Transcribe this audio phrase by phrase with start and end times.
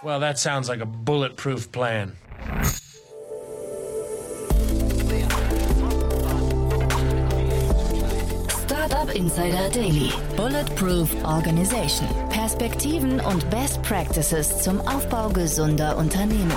[0.00, 2.12] Well, that sounds like a bulletproof plan.
[8.64, 10.12] Startup Insider Daily.
[10.36, 12.06] Bulletproof Organization.
[12.30, 16.54] Perspektiven und Best Practices zum Aufbau gesunder Unternehmen.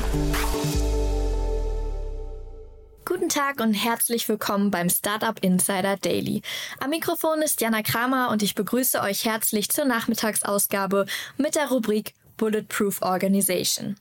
[3.05, 6.43] Guten Tag und herzlich willkommen beim Startup Insider Daily.
[6.79, 12.13] Am Mikrofon ist Jana Kramer und ich begrüße euch herzlich zur Nachmittagsausgabe mit der Rubrik
[12.41, 13.97] Bulletproof Organization.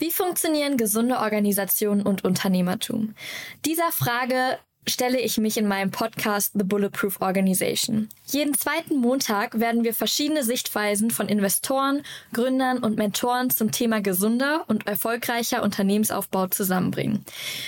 [0.00, 3.14] Wie funktionieren gesunde Organisationen und Unternehmertum?
[3.64, 8.08] Dieser Frage stelle ich mich in meinem Podcast The Bulletproof Organization.
[8.26, 14.64] Jeden zweiten Montag werden wir verschiedene Sichtweisen von Investoren, Gründern und Mentoren zum Thema gesunder
[14.66, 17.24] und erfolgreicher Unternehmensaufbau zusammenbringen.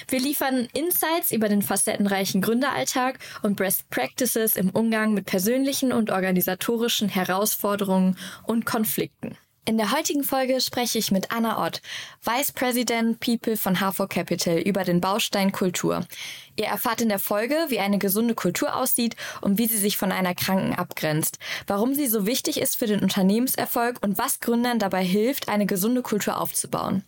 [0.09, 6.11] Wir liefern Insights über den facettenreichen Gründeralltag und Best Practices im Umgang mit persönlichen und
[6.11, 9.37] organisatorischen Herausforderungen und Konflikten.
[9.69, 11.83] In der heutigen Folge spreche ich mit Anna Ott,
[12.23, 16.07] Vice President People von HV Capital über den Baustein Kultur.
[16.55, 20.13] Ihr erfahrt in der Folge, wie eine gesunde Kultur aussieht und wie sie sich von
[20.13, 25.05] einer kranken abgrenzt, warum sie so wichtig ist für den Unternehmenserfolg und was Gründern dabei
[25.05, 27.03] hilft, eine gesunde Kultur aufzubauen.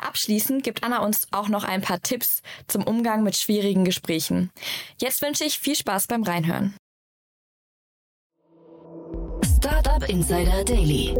[0.00, 4.50] Abschließend gibt Anna uns auch noch ein paar Tipps zum Umgang mit schwierigen Gesprächen.
[4.98, 6.74] Jetzt wünsche ich viel Spaß beim Reinhören.
[9.44, 11.14] Startup Insider Daily.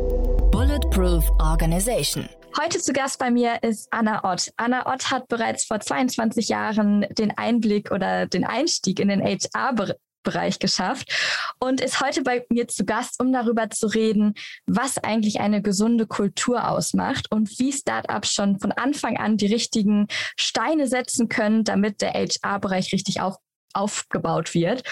[0.50, 2.28] Bulletproof Organization.
[2.60, 4.52] Heute zu Gast bei mir ist Anna Ott.
[4.56, 10.58] Anna Ott hat bereits vor 22 Jahren den Einblick oder den Einstieg in den HR-Bereich
[10.58, 11.12] geschafft
[11.58, 14.34] und ist heute bei mir zu Gast, um darüber zu reden,
[14.66, 20.06] was eigentlich eine gesunde Kultur ausmacht und wie Startups schon von Anfang an die richtigen
[20.36, 23.36] Steine setzen können, damit der HR-Bereich richtig auf,
[23.74, 24.82] aufgebaut wird.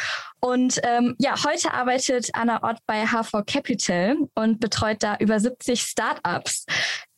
[0.40, 5.80] Und ähm, ja, heute arbeitet Anna Ott bei HV Capital und betreut da über 70
[5.80, 6.66] Startups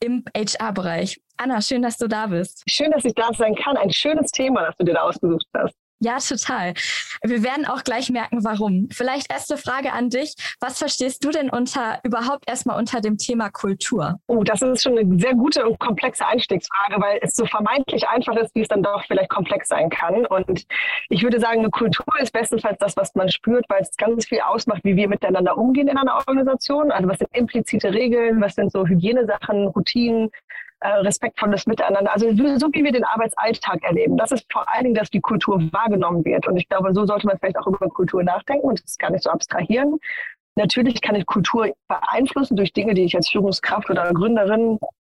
[0.01, 1.21] im HR-Bereich.
[1.37, 2.63] Anna, schön, dass du da bist.
[2.69, 3.77] Schön, dass ich da sein kann.
[3.77, 5.75] Ein schönes Thema, das du dir da ausgesucht hast.
[6.03, 6.73] Ja, total.
[7.23, 8.89] Wir werden auch gleich merken, warum.
[8.91, 10.35] Vielleicht erste Frage an dich.
[10.59, 14.19] Was verstehst du denn unter überhaupt erstmal unter dem Thema Kultur?
[14.27, 18.35] Oh, das ist schon eine sehr gute und komplexe Einstiegsfrage, weil es so vermeintlich einfach
[18.37, 20.25] ist, wie es dann doch vielleicht komplex sein kann.
[20.25, 20.65] Und
[21.11, 24.41] ich würde sagen, eine Kultur ist bestenfalls das, was man spürt, weil es ganz viel
[24.41, 26.91] ausmacht, wie wir miteinander umgehen in einer Organisation.
[26.93, 30.31] Also was sind implizite Regeln, was sind so Hygienesachen, Routinen,
[30.81, 32.13] äh, respektvolles Miteinander.
[32.13, 34.17] Also so wie wir den Arbeitsalltag erleben.
[34.17, 36.47] Das ist vor allen Dingen, dass die Kultur wahrgenommen wird.
[36.47, 39.25] Und ich glaube, so sollte man vielleicht auch über Kultur nachdenken und das gar nicht
[39.25, 39.99] so abstrahieren.
[40.57, 44.79] Natürlich kann ich Kultur beeinflussen durch Dinge, die ich als Führungskraft oder Gründerin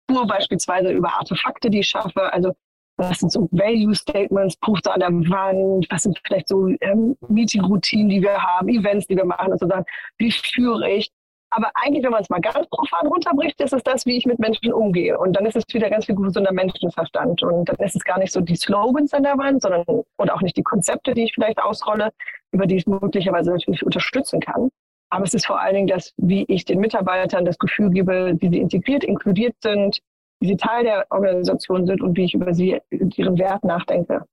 [0.09, 2.33] nur beispielsweise über Artefakte, die ich schaffe.
[2.33, 2.53] Also
[2.97, 8.09] was sind so Value Statements, Poster an der Wand, was sind vielleicht so ähm, Meeting-Routinen,
[8.09, 9.85] die wir haben, Events, die wir machen und so sagen,
[10.17, 11.09] wie führe ich?
[11.53, 14.39] Aber eigentlich, wenn man es mal ganz profan runterbricht, ist es das, wie ich mit
[14.39, 15.19] Menschen umgehe.
[15.19, 17.43] Und dann ist es wieder ganz viel gesunder Menschenverstand.
[17.43, 20.41] Und dann ist es gar nicht so die Slogans an der Wand, sondern und auch
[20.41, 22.11] nicht die Konzepte, die ich vielleicht ausrolle,
[22.51, 24.69] über die ich möglicherweise natürlich unterstützen kann.
[25.09, 28.49] Aber es ist vor allen Dingen das, wie ich den Mitarbeitern das Gefühl gebe, wie
[28.49, 29.99] sie integriert, inkludiert sind,
[30.39, 34.25] wie sie Teil der Organisation sind und wie ich über sie, ihren Wert nachdenke.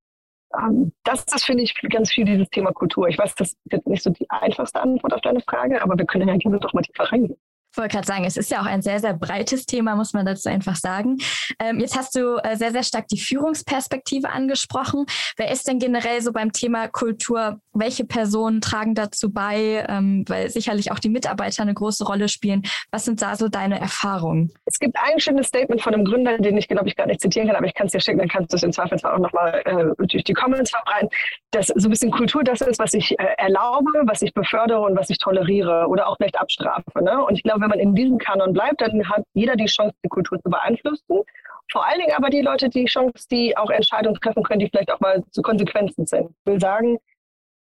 [0.56, 3.08] Ähm, das ist, finde ich, ganz viel dieses Thema Kultur.
[3.08, 6.06] Ich weiß, das ist jetzt nicht so die einfachste Antwort auf deine Frage, aber wir
[6.06, 7.38] können ja gerne doch mal tiefer reingehen.
[7.78, 10.26] Ich wollte gerade sagen, es ist ja auch ein sehr, sehr breites Thema, muss man
[10.26, 11.18] dazu einfach sagen.
[11.60, 15.06] Ähm, jetzt hast du äh, sehr, sehr stark die Führungsperspektive angesprochen.
[15.36, 17.60] Wer ist denn generell so beim Thema Kultur?
[17.72, 19.86] Welche Personen tragen dazu bei?
[19.88, 22.62] Ähm, weil sicherlich auch die Mitarbeiter eine große Rolle spielen.
[22.90, 24.52] Was sind da so deine Erfahrungen?
[24.64, 27.46] Es gibt ein schönes Statement von einem Gründer, den ich, glaube ich, gar nicht zitieren
[27.46, 29.62] kann, aber ich kann es dir schicken, dann kannst du es im Zweifelsfall auch nochmal
[29.64, 31.10] äh, durch die Comments verbreiten,
[31.52, 34.96] dass so ein bisschen Kultur das ist, was ich äh, erlaube, was ich befördere und
[34.96, 36.82] was ich toleriere oder auch vielleicht abstrafe.
[37.00, 37.24] Ne?
[37.24, 40.08] Und ich glaube, wenn man in diesem Kanon bleibt, dann hat jeder die Chance, die
[40.08, 41.22] Kultur zu beeinflussen.
[41.70, 44.90] Vor allen Dingen aber die Leute die Chance, die auch Entscheidungen treffen können, die vielleicht
[44.90, 46.30] auch mal zu Konsequenzen sind.
[46.30, 46.96] Ich will sagen,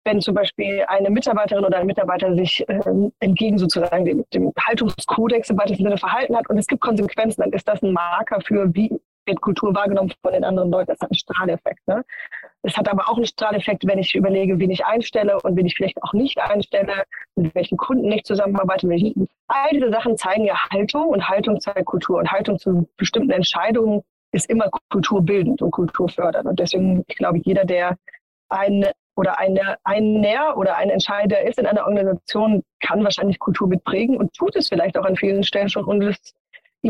[0.05, 2.79] wenn zum Beispiel eine Mitarbeiterin oder ein Mitarbeiter sich äh,
[3.19, 7.51] entgegen sozusagen dem, dem Haltungskodex im weitesten Sinne verhalten hat und es gibt Konsequenzen, dann
[7.51, 8.91] ist das ein Marker für, wie
[9.25, 10.87] wird Kultur wahrgenommen von den anderen Leuten.
[10.87, 11.87] Das hat einen Strahleffekt.
[11.87, 12.03] Ne?
[12.61, 15.75] Es hat aber auch einen Strahleffekt, wenn ich überlege, wen ich einstelle und wen ich
[15.75, 17.03] vielleicht auch nicht einstelle,
[17.35, 18.91] mit welchen Kunden ich zusammenarbeite.
[18.93, 19.15] Ich,
[19.47, 24.01] all diese Sachen zeigen ja Haltung und Haltung zeigt Kultur und Haltung zu bestimmten Entscheidungen
[24.31, 26.47] ist immer kulturbildend und kulturfördernd.
[26.47, 27.97] Und deswegen, ich glaube, jeder, der
[28.49, 28.85] ein
[29.15, 34.17] oder eine, ein Näher oder ein Entscheider ist in einer Organisation, kann wahrscheinlich Kultur mitprägen
[34.17, 36.33] und tut es vielleicht auch an vielen Stellen schon und es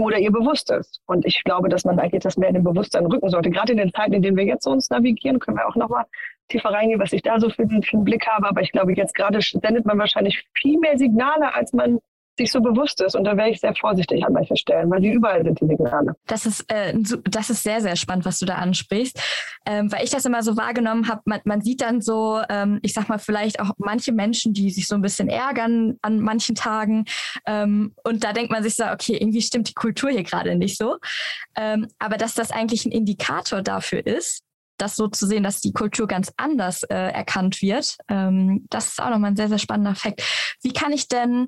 [0.01, 1.01] oder ihr bewusst ist.
[1.05, 3.49] Und ich glaube, dass man eigentlich das mehr in den Bewusstsein rücken sollte.
[3.49, 6.05] Gerade in den Zeiten, in denen wir jetzt uns navigieren, können wir auch nochmal
[6.49, 8.47] tiefer reingehen, was ich da so für, für einen Blick habe.
[8.47, 11.99] Aber ich glaube, jetzt gerade sendet man wahrscheinlich viel mehr Signale, als man
[12.37, 13.15] sich so bewusst ist.
[13.15, 16.15] Und da wäre ich sehr vorsichtig an manchen Stellen, weil die überall sind, die Signale.
[16.27, 16.93] Das ist, äh,
[17.29, 19.19] das ist sehr, sehr spannend, was du da ansprichst.
[19.65, 22.93] Ähm, weil ich das immer so wahrgenommen habe, man, man sieht dann so, ähm, ich
[22.93, 27.05] sag mal, vielleicht auch manche Menschen, die sich so ein bisschen ärgern an manchen Tagen.
[27.45, 30.77] Ähm, und da denkt man sich so, okay, irgendwie stimmt die Kultur hier gerade nicht
[30.77, 30.97] so.
[31.55, 34.43] Ähm, aber dass das eigentlich ein Indikator dafür ist,
[34.77, 39.01] das so zu sehen, dass die Kultur ganz anders äh, erkannt wird, ähm, das ist
[39.01, 40.21] auch nochmal ein sehr, sehr spannender Fakt.
[40.61, 41.47] Wie kann ich denn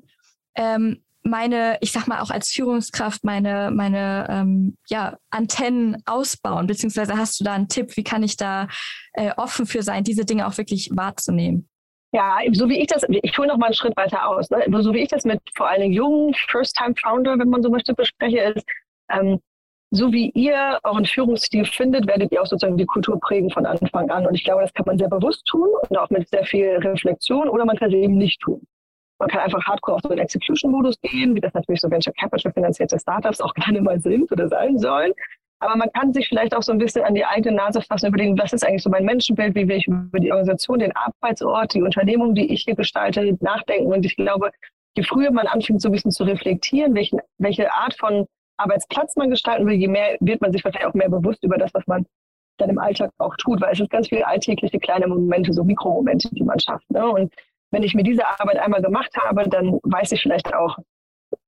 [0.58, 6.66] ähm, meine, ich sag mal auch als Führungskraft, meine, meine ähm, ja, Antennen ausbauen?
[6.66, 8.68] Beziehungsweise hast du da einen Tipp, wie kann ich da
[9.12, 11.68] äh, offen für sein, diese Dinge auch wirklich wahrzunehmen?
[12.12, 14.48] Ja, so wie ich das, ich hole noch mal einen Schritt weiter aus.
[14.50, 14.64] Ne?
[14.82, 18.66] So wie ich das mit vor allem jungen First-Time-Founder, wenn man so möchte, bespreche, ist,
[19.10, 19.40] ähm,
[19.90, 24.10] so wie ihr euren Führungsstil findet, werdet ihr auch sozusagen die Kultur prägen von Anfang
[24.10, 24.26] an.
[24.26, 27.48] Und ich glaube, das kann man sehr bewusst tun und auch mit sehr viel Reflexion
[27.48, 28.66] oder man kann es eben nicht tun.
[29.18, 32.52] Man kann einfach hardcore auf so einen Execution-Modus gehen, wie das natürlich so Venture Capital
[32.52, 35.12] finanzierte Startups auch gerne mal sind oder sein sollen.
[35.60, 38.14] Aber man kann sich vielleicht auch so ein bisschen an die eigene Nase fassen und
[38.14, 41.74] überlegen, was ist eigentlich so mein Menschenbild, wie will ich über die Organisation, den Arbeitsort,
[41.74, 43.92] die Unternehmung, die ich hier gestalte, nachdenken.
[43.92, 44.52] Und ich glaube,
[44.96, 48.26] je früher man anfängt, so ein bisschen zu reflektieren, welchen, welche Art von
[48.56, 51.74] Arbeitsplatz man gestalten will, je mehr wird man sich vielleicht auch mehr bewusst über das,
[51.74, 52.06] was man
[52.58, 56.28] dann im Alltag auch tut, weil es ist ganz viele alltägliche kleine Momente, so Mikromomente,
[56.32, 56.90] die man schafft.
[56.90, 57.08] Ne?
[57.08, 57.32] Und
[57.70, 60.78] wenn ich mir diese Arbeit einmal gemacht habe, dann weiß ich vielleicht auch,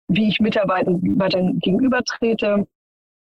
[0.09, 1.01] wie ich Mitarbeitern
[1.61, 2.67] gegenübertrete,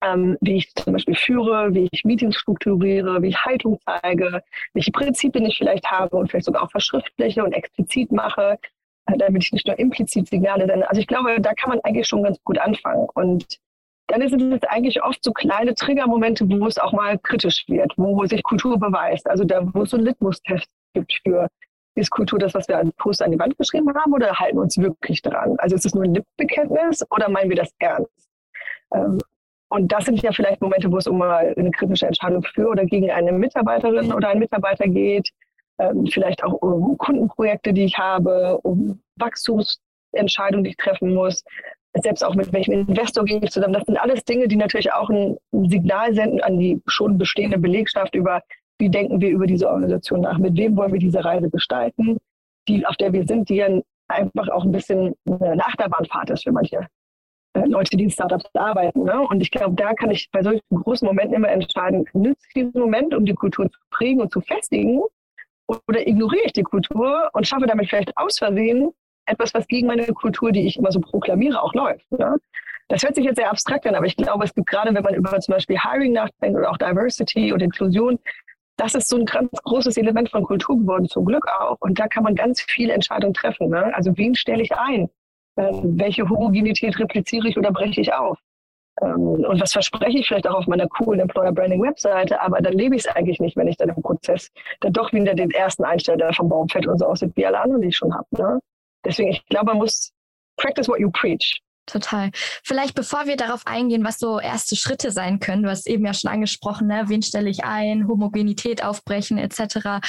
[0.03, 4.41] ähm, wie ich zum Beispiel führe, wie ich Meetings strukturiere, wie ich Haltung zeige,
[4.73, 8.57] welche Prinzipien ich vielleicht habe und vielleicht sogar auch verschriftliche und explizit mache,
[9.05, 10.89] äh, damit ich nicht nur implizit Signale sende.
[10.89, 13.07] Also ich glaube, da kann man eigentlich schon ganz gut anfangen.
[13.13, 13.59] Und
[14.07, 18.25] dann sind es eigentlich oft so kleine Triggermomente, wo es auch mal kritisch wird, wo
[18.25, 19.29] sich Kultur beweist.
[19.29, 21.47] Also da, wo es so einen Litmus-Test gibt für,
[21.95, 24.61] ist Kultur das, was wir als Post an die Wand geschrieben haben oder halten wir
[24.61, 25.55] uns wirklich dran?
[25.57, 28.29] Also ist es nur ein Lippenbekenntnis oder meinen wir das ernst?
[28.93, 29.19] Ähm,
[29.69, 32.85] und das sind ja vielleicht Momente, wo es um mal eine kritische Entscheidung für oder
[32.85, 35.29] gegen eine Mitarbeiterin oder einen Mitarbeiter geht,
[35.79, 41.43] ähm, vielleicht auch um Kundenprojekte, die ich habe, um Wachstumsentscheidungen, die ich treffen muss,
[41.93, 43.73] selbst auch mit welchem Investor gehe ich zusammen.
[43.73, 48.15] Das sind alles Dinge, die natürlich auch ein Signal senden an die schon bestehende Belegschaft
[48.15, 48.41] über,
[48.81, 52.17] wie denken wir über diese Organisation nach, mit wem wollen wir diese Reise gestalten,
[52.67, 53.69] die, auf der wir sind, die ja
[54.09, 56.87] einfach auch ein bisschen eine Achterbahnfahrt ist für manche
[57.53, 59.03] äh, Leute, die in Startups arbeiten.
[59.03, 59.21] Ne?
[59.21, 62.81] Und ich glaube, da kann ich bei solchen großen Momenten immer entscheiden, nütze ich diesen
[62.81, 65.01] Moment, um die Kultur zu prägen und zu festigen,
[65.87, 68.91] oder ignoriere ich die Kultur und schaffe damit vielleicht aus Versehen
[69.25, 72.11] etwas, was gegen meine Kultur, die ich immer so proklamiere, auch läuft.
[72.11, 72.37] Ne?
[72.89, 75.13] Das hört sich jetzt sehr abstrakt an, aber ich glaube, es gibt gerade, wenn man
[75.13, 78.19] über zum Beispiel Hiring nachdenkt oder auch Diversity und Inklusion,
[78.77, 81.77] das ist so ein ganz großes Element von Kultur geworden, zum Glück auch.
[81.79, 83.69] Und da kann man ganz viele Entscheidungen treffen.
[83.69, 83.93] Ne?
[83.95, 85.09] Also wen stelle ich ein?
[85.57, 88.39] Ähm, welche Homogenität repliziere ich oder breche ich auf?
[89.01, 92.73] Ähm, und was verspreche ich vielleicht auch auf meiner coolen Employer Branding Webseite, aber dann
[92.73, 95.83] lebe ich es eigentlich nicht, wenn ich dann im Prozess dann doch wieder den ersten
[95.83, 98.27] einstelle, der vom Baum fällt und so aussieht wie alle anderen, die ich schon habe.
[98.31, 98.59] Ne?
[99.05, 100.11] Deswegen, ich glaube, man muss
[100.57, 101.61] practice what you preach.
[101.91, 102.31] Total.
[102.63, 106.13] Vielleicht bevor wir darauf eingehen, was so erste Schritte sein können, du hast eben ja
[106.13, 107.03] schon angesprochen, ne?
[107.07, 109.99] wen stelle ich ein, Homogenität aufbrechen etc.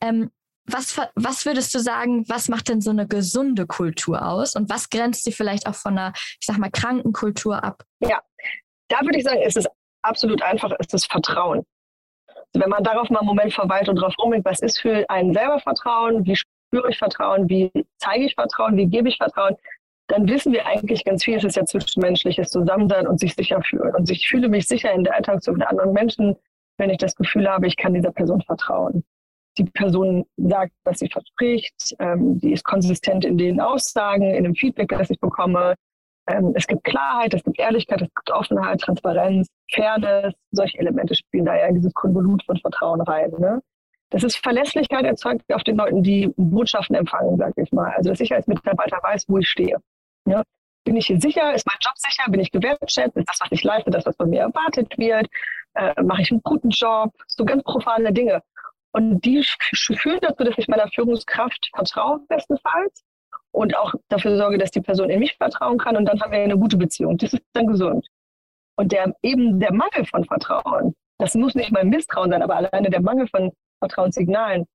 [0.00, 0.30] Ähm,
[0.64, 4.88] was, was würdest du sagen, was macht denn so eine gesunde Kultur aus und was
[4.88, 7.84] grenzt sie vielleicht auch von einer, ich sag mal, kranken Kultur ab?
[8.00, 8.20] Ja,
[8.88, 9.66] da würde ich sagen, ist es
[10.02, 11.64] absolut einfach, ist es Vertrauen.
[12.26, 15.34] Also wenn man darauf mal einen Moment verweilt und drauf rumdenkt, was ist für einen
[15.34, 19.56] selber Vertrauen, wie spüre ich Vertrauen, wie zeige ich Vertrauen, wie gebe ich Vertrauen,
[20.08, 23.94] dann wissen wir eigentlich ganz viel, es ist ja zwischenmenschliches Zusammensein und sich sicher fühlen.
[23.94, 26.36] Und ich fühle mich sicher in der Interaktion mit anderen Menschen,
[26.78, 29.04] wenn ich das Gefühl habe, ich kann dieser Person vertrauen.
[29.58, 34.54] Die Person sagt, was sie verspricht, ähm, die ist konsistent in den Aussagen, in dem
[34.54, 35.74] Feedback, das ich bekomme.
[36.28, 40.34] Ähm, es gibt Klarheit, es gibt Ehrlichkeit, es gibt Offenheit, Transparenz, Fairness.
[40.50, 43.32] Solche Elemente spielen da ja in dieses Konvolut von Vertrauen rein.
[43.38, 43.62] Ne?
[44.10, 47.92] Das ist Verlässlichkeit erzeugt auf den Leuten, die Botschaften empfangen, sage ich mal.
[47.96, 49.78] Also dass ich als Mitarbeiter weiß, wo ich stehe.
[50.26, 50.42] Ja?
[50.84, 51.54] Bin ich hier sicher?
[51.54, 52.30] Ist mein Job sicher?
[52.30, 53.16] Bin ich gewertschätzt?
[53.16, 55.26] Ist das, was ich leiste, das, was von mir erwartet wird?
[55.74, 57.12] Äh, Mache ich einen guten Job?
[57.26, 58.42] So ganz profane Dinge.
[58.92, 59.44] Und die
[59.96, 63.04] führen dazu, dass ich meiner Führungskraft vertraue, bestenfalls.
[63.50, 65.96] Und auch dafür sorge, dass die Person in mich vertrauen kann.
[65.96, 67.18] Und dann haben wir eine gute Beziehung.
[67.18, 68.06] Das ist dann gesund.
[68.76, 72.90] Und der, eben der Mangel von Vertrauen, das muss nicht mal Misstrauen sein, aber alleine
[72.90, 74.66] der Mangel von Vertrauenssignalen,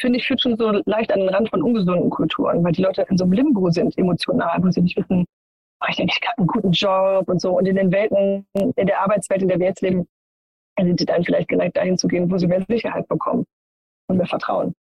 [0.00, 3.06] finde ich, führt schon so leicht an den Rand von ungesunden Kulturen, weil die Leute
[3.08, 5.26] in so einem Limbo sind, emotional, wo sie nicht wissen,
[5.80, 7.56] mache ich eigentlich gerade einen guten Job und so.
[7.56, 10.06] Und in den Welten, in der Arbeitswelt, in der wir jetzt leben,
[10.78, 13.44] sind sie dann vielleicht geneigt, dahin zu gehen, wo sie mehr Sicherheit bekommen
[14.08, 14.74] und mehr Vertrauen.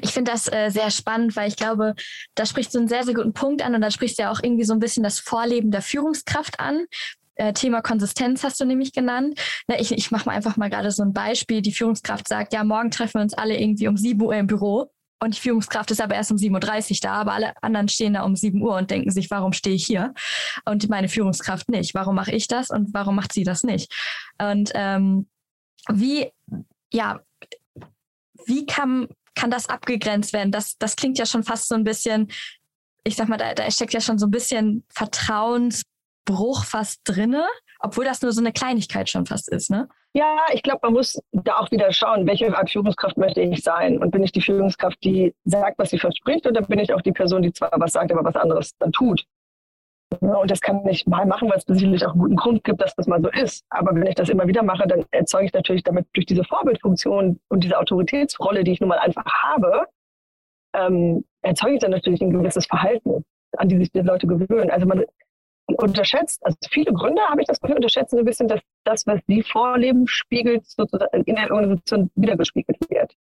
[0.00, 1.94] Ich finde das äh, sehr spannend, weil ich glaube,
[2.34, 4.40] da sprichst du einen sehr, sehr guten Punkt an und da sprichst du ja auch
[4.42, 6.86] irgendwie so ein bisschen das Vorleben der Führungskraft an.
[7.38, 9.40] Äh, Thema Konsistenz hast du nämlich genannt.
[9.68, 11.62] Na, ich ich mache mal einfach mal gerade so ein Beispiel.
[11.62, 14.90] Die Führungskraft sagt, ja, morgen treffen wir uns alle irgendwie um 7 Uhr im Büro.
[15.20, 18.22] Und die Führungskraft ist aber erst um 7.30 Uhr da, aber alle anderen stehen da
[18.22, 20.14] um 7 Uhr und denken sich, warum stehe ich hier?
[20.64, 21.94] Und meine Führungskraft nicht.
[21.94, 23.92] Warum mache ich das und warum macht sie das nicht?
[24.40, 25.28] Und ähm,
[25.88, 26.30] wie,
[26.92, 27.20] ja,
[28.46, 30.52] wie kann, kann das abgegrenzt werden?
[30.52, 32.30] Das, das klingt ja schon fast so ein bisschen,
[33.02, 34.84] ich sag mal, da, da steckt ja schon so ein bisschen
[36.28, 37.44] Vertrauensbruch fast drinne,
[37.80, 39.88] obwohl das nur so eine Kleinigkeit schon fast ist, ne?
[40.14, 43.98] Ja, ich glaube, man muss da auch wieder schauen, welche Art Führungskraft möchte ich sein?
[43.98, 47.12] Und bin ich die Führungskraft, die sagt, was sie verspricht, oder bin ich auch die
[47.12, 49.24] Person, die zwar was sagt, aber was anderes dann tut?
[50.20, 52.94] Und das kann ich mal machen, weil es sicherlich auch einen guten Grund gibt, dass
[52.96, 53.64] das mal so ist.
[53.68, 57.38] Aber wenn ich das immer wieder mache, dann erzeuge ich natürlich damit durch diese Vorbildfunktion
[57.48, 59.86] und diese Autoritätsrolle, die ich nun mal einfach habe,
[60.74, 63.22] ähm, erzeuge ich dann natürlich ein gewisses Verhalten,
[63.58, 64.70] an die sich die Leute gewöhnen.
[64.70, 65.04] Also man
[65.76, 69.20] unterschätzt, also viele Gründer habe ich das Gefühl, unterschätzen so ein bisschen, dass das, was
[69.26, 73.14] sie vorleben, spiegelt sozusagen in der Organisation wiedergespiegelt wird.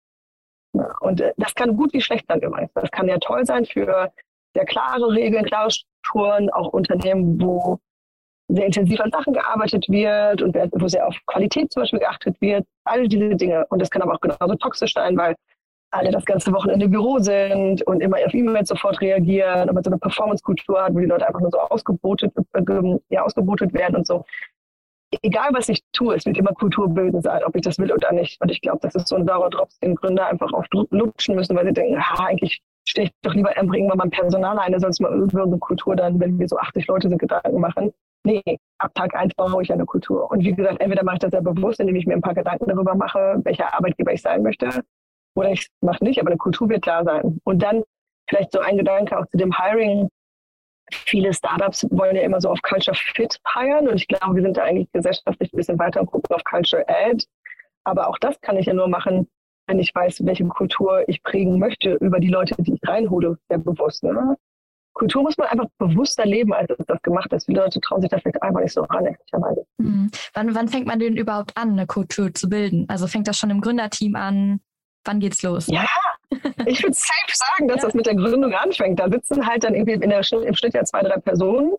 [1.02, 2.72] Und äh, das kann gut wie schlecht sein übrigens.
[2.74, 4.12] Das kann ja toll sein für
[4.54, 7.80] sehr klare Regeln, klare Strukturen, auch Unternehmen, wo
[8.50, 12.66] sehr intensiv an Sachen gearbeitet wird und wo sehr auf Qualität zum Beispiel geachtet wird.
[12.86, 13.66] All diese Dinge.
[13.70, 15.36] Und das kann aber auch genauso toxisch sein, weil
[15.92, 19.90] alle das ganze Wochenende im Büro sind und immer auf E-Mails sofort reagieren man so
[19.90, 24.08] eine Performance-Kultur hat, wo die Leute einfach nur so ausgebotet, äh, ja, ausgebotet werden und
[24.08, 24.26] so.
[25.22, 28.42] Egal, was ich tue, es wird immer kulturbildend sein, ob ich das will oder nicht.
[28.42, 31.56] Und ich glaube, das ist so ein saurer Drops, den Gründer einfach oft lutschen müssen,
[31.56, 35.12] weil sie denken, ah, eigentlich stehe ich doch lieber irgendwann mal Personal ein, sonst mal
[35.12, 37.94] irgendeine Kultur dann, wenn wir so 80 Leute sind, Gedanken machen.
[38.26, 40.30] Nee, ab Tag eins baue ich eine Kultur.
[40.30, 42.68] Und wie gesagt, entweder mache ich das sehr bewusst, indem ich mir ein paar Gedanken
[42.68, 44.84] darüber mache, welcher Arbeitgeber ich sein möchte,
[45.38, 47.40] oder ich mache nicht, aber eine Kultur wird da sein.
[47.44, 47.84] Und dann
[48.30, 50.10] vielleicht so ein Gedanke auch zu dem Hiring.
[50.92, 54.58] Viele Startups wollen ja immer so auf Culture Fit hiren und ich glaube, wir sind
[54.58, 57.24] da eigentlich gesellschaftlich ein bisschen weiter und gucken auf Culture Ad.
[57.84, 59.28] Aber auch das kann ich ja nur machen,
[59.68, 63.58] wenn ich weiß, welche Kultur ich prägen möchte über die Leute, die ich reinhole, sehr
[63.58, 64.04] bewusst.
[64.04, 64.38] Ne?
[64.94, 67.46] Kultur muss man einfach bewusster leben, als es das gemacht ist.
[67.46, 69.16] Viele Leute trauen sich da vielleicht einfach nicht so ran.
[69.78, 70.10] Mhm.
[70.34, 72.86] Wann, wann fängt man denn überhaupt an, eine Kultur zu bilden?
[72.88, 74.62] Also fängt das schon im Gründerteam an?
[75.08, 75.68] Wann geht's los?
[75.68, 75.86] Ja,
[76.66, 77.84] ich würde safe sagen, dass ja.
[77.84, 79.00] das mit der Gründung anfängt.
[79.00, 81.74] Da sitzen halt dann irgendwie in der, im Schnitt ja zwei, drei Personen.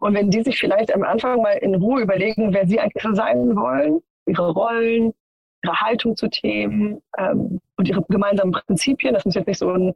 [0.00, 3.56] Und wenn die sich vielleicht am Anfang mal in Ruhe überlegen, wer sie eigentlich sein
[3.56, 5.14] wollen, ihre Rollen,
[5.62, 9.94] ihre Haltung zu Themen ähm, und ihre gemeinsamen Prinzipien, das muss jetzt nicht so ein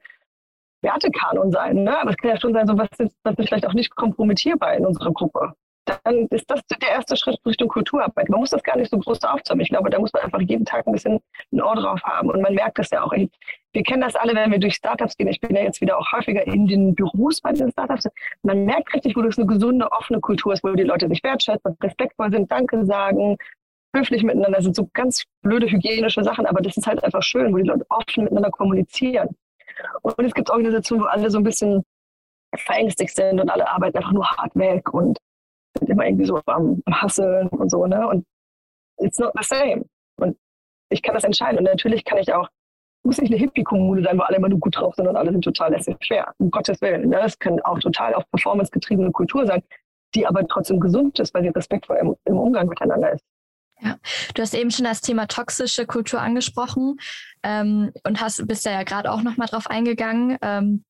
[0.83, 1.99] Wertekanon sein, ne?
[1.99, 4.75] aber es kann ja schon sein, so was ist, was ist vielleicht auch nicht kompromittierbar
[4.75, 5.55] in unserer Gruppe
[5.89, 8.29] dann ist das der erste Schritt Richtung Kulturarbeit.
[8.29, 9.63] Man muss das gar nicht so groß aufzäumen.
[9.63, 11.21] Ich glaube, da muss man einfach jeden Tag ein bisschen
[11.53, 12.31] ein Ohr drauf haben.
[12.31, 13.13] Und man merkt das ja auch.
[13.13, 15.29] Wir kennen das alle, wenn wir durch Startups gehen.
[15.29, 18.09] Ich bin ja jetzt wieder auch häufiger in den Büros bei den Startups.
[18.43, 21.77] Man merkt richtig, wo das eine gesunde, offene Kultur ist, wo die Leute sich wertschätzen,
[21.83, 23.37] respektvoll sind, Danke sagen,
[23.95, 24.77] höflich miteinander Das sind.
[24.77, 28.25] So ganz blöde hygienische Sachen, aber das ist halt einfach schön, wo die Leute offen
[28.25, 29.29] miteinander kommunizieren.
[30.03, 31.85] Und es gibt Organisationen, wo alle so ein bisschen
[32.57, 35.19] verängstigt sind und alle arbeiten einfach nur hart weg und
[35.79, 38.07] sind immer irgendwie so am, am Hasseln und so, ne?
[38.07, 38.25] Und
[38.99, 39.85] it's not the same.
[40.17, 40.37] Und
[40.91, 41.59] ich kann das entscheiden.
[41.59, 42.49] Und natürlich kann ich auch,
[43.05, 45.43] muss nicht eine Hippie-Kommune sein, wo alle immer nur gut drauf sind und alle sind
[45.43, 46.33] total laissez-faire.
[46.39, 47.09] Um Gottes Willen.
[47.09, 47.17] Ne?
[47.17, 49.63] Das kann auch total auf performance-getriebene Kultur sein,
[50.15, 53.25] die aber trotzdem gesund ist, weil sie respektvoll im, im Umgang miteinander ist.
[53.81, 53.97] Ja,
[54.35, 56.99] du hast eben schon das Thema toxische Kultur angesprochen
[57.45, 60.37] ähm, und hast bist ja gerade auch noch mal drauf eingegangen.
[60.43, 60.85] Ähm,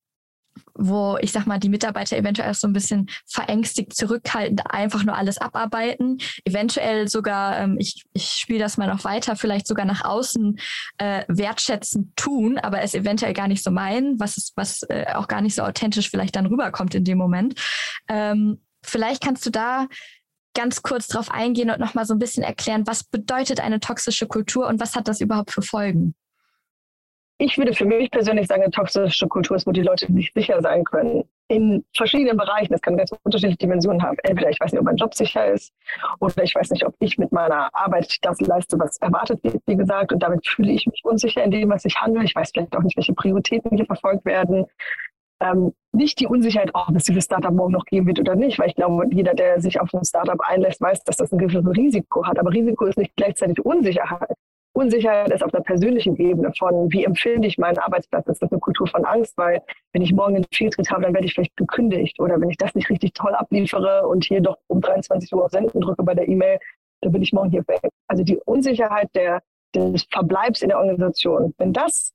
[0.74, 5.38] wo ich sag mal, die Mitarbeiter eventuell so ein bisschen verängstigt, zurückhaltend einfach nur alles
[5.38, 6.18] abarbeiten.
[6.44, 10.58] Eventuell sogar, ähm, ich, ich spiele das mal noch weiter, vielleicht sogar nach außen
[10.98, 15.28] äh, wertschätzend tun, aber es eventuell gar nicht so meinen, was, ist, was äh, auch
[15.28, 17.54] gar nicht so authentisch vielleicht dann rüberkommt in dem Moment.
[18.08, 19.86] Ähm, vielleicht kannst du da
[20.54, 24.66] ganz kurz drauf eingehen und nochmal so ein bisschen erklären, was bedeutet eine toxische Kultur
[24.66, 26.14] und was hat das überhaupt für Folgen?
[27.40, 30.60] Ich würde für mich persönlich sagen, eine toxische Kultur ist, wo die Leute nicht sicher
[30.60, 31.22] sein können.
[31.46, 32.72] In verschiedenen Bereichen.
[32.72, 34.16] Das kann ganz unterschiedliche Dimensionen haben.
[34.24, 35.72] Entweder ich weiß nicht, ob mein Job sicher ist
[36.18, 39.76] oder ich weiß nicht, ob ich mit meiner Arbeit das leiste, was erwartet wird, wie
[39.76, 40.12] gesagt.
[40.12, 42.24] Und damit fühle ich mich unsicher in dem, was ich handle.
[42.24, 44.66] Ich weiß vielleicht auch nicht, welche Prioritäten hier verfolgt werden.
[45.40, 48.70] Ähm, nicht die Unsicherheit, ob es dieses Startup morgen noch geben wird oder nicht, weil
[48.70, 52.26] ich glaube, jeder, der sich auf ein Startup einlässt, weiß, dass das ein gewisses Risiko
[52.26, 52.40] hat.
[52.40, 54.34] Aber Risiko ist nicht gleichzeitig Unsicherheit.
[54.78, 58.28] Unsicherheit ist auf der persönlichen Ebene von, wie empfinde ich meinen Arbeitsplatz?
[58.28, 59.36] Ist das eine Kultur von Angst?
[59.36, 59.60] Weil
[59.92, 62.20] wenn ich morgen einen Fehltritt habe, dann werde ich vielleicht gekündigt.
[62.20, 65.50] Oder wenn ich das nicht richtig toll abliefere und hier doch um 23 Uhr auf
[65.50, 66.60] Senden drücke bei der E-Mail,
[67.00, 67.90] dann bin ich morgen hier weg.
[68.06, 69.42] Also die Unsicherheit der,
[69.74, 71.54] des Verbleibs in der Organisation.
[71.58, 72.14] Wenn das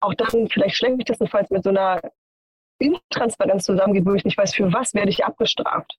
[0.00, 2.00] auch dann vielleicht schlechtestenfalls mit so einer
[2.78, 5.98] Intransparenz zusammengeht, wo ich nicht weiß, für was werde ich abgestraft.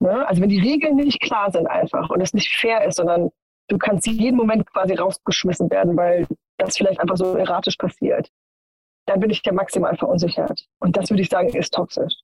[0.00, 0.28] Ne?
[0.28, 3.30] Also wenn die Regeln nicht klar sind einfach und es nicht fair ist, sondern
[3.68, 6.26] du kannst jeden Moment quasi rausgeschmissen werden, weil
[6.58, 8.30] das vielleicht einfach so erratisch passiert,
[9.06, 10.66] dann bin ich ja maximal verunsichert.
[10.80, 12.14] Und das würde ich sagen, ist toxisch.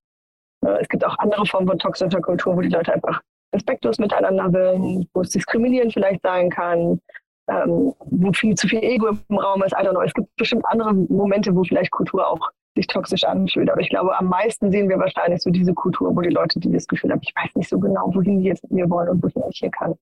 [0.63, 0.79] Ne?
[0.81, 3.21] Es gibt auch andere Formen von toxischer Kultur, wo die Leute einfach
[3.55, 7.01] respektlos miteinander sind, wo es diskriminieren vielleicht sein kann,
[7.49, 9.73] ähm, wo viel zu viel Ego im Raum ist.
[9.73, 10.03] I don't know.
[10.03, 13.71] Es gibt bestimmt andere Momente, wo vielleicht Kultur auch sich toxisch anfühlt.
[13.71, 16.87] Aber ich glaube, am meisten sehen wir wahrscheinlich so diese Kultur, wo die Leute dieses
[16.87, 19.43] Gefühl haben, ich weiß nicht so genau, wohin die jetzt mit mir wollen und wohin
[19.51, 19.95] ich hier kann.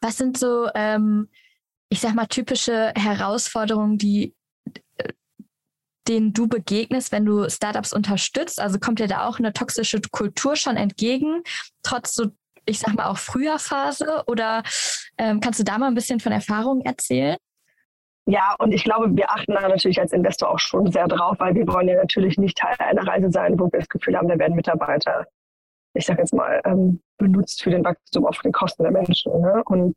[0.00, 1.28] Was sind so, ähm,
[1.88, 4.34] ich sag mal, typische Herausforderungen, die
[4.96, 5.12] äh,
[6.08, 8.60] denen du begegnest, wenn du Startups unterstützt?
[8.60, 11.42] Also kommt dir da auch eine toxische Kultur schon entgegen,
[11.82, 12.26] trotz so,
[12.66, 14.24] ich sag mal, auch früher Phase?
[14.26, 14.62] Oder
[15.18, 17.36] ähm, kannst du da mal ein bisschen von Erfahrungen erzählen?
[18.26, 21.54] Ja, und ich glaube, wir achten da natürlich als Investor auch schon sehr drauf, weil
[21.54, 24.38] wir wollen ja natürlich nicht Teil einer Reise sein, wo wir das Gefühl haben, da
[24.38, 25.26] werden Mitarbeiter,
[25.94, 29.40] ich sage jetzt mal, ähm, benutzt für den Wachstum auf den Kosten der Menschen.
[29.40, 29.62] Ne?
[29.66, 29.94] Und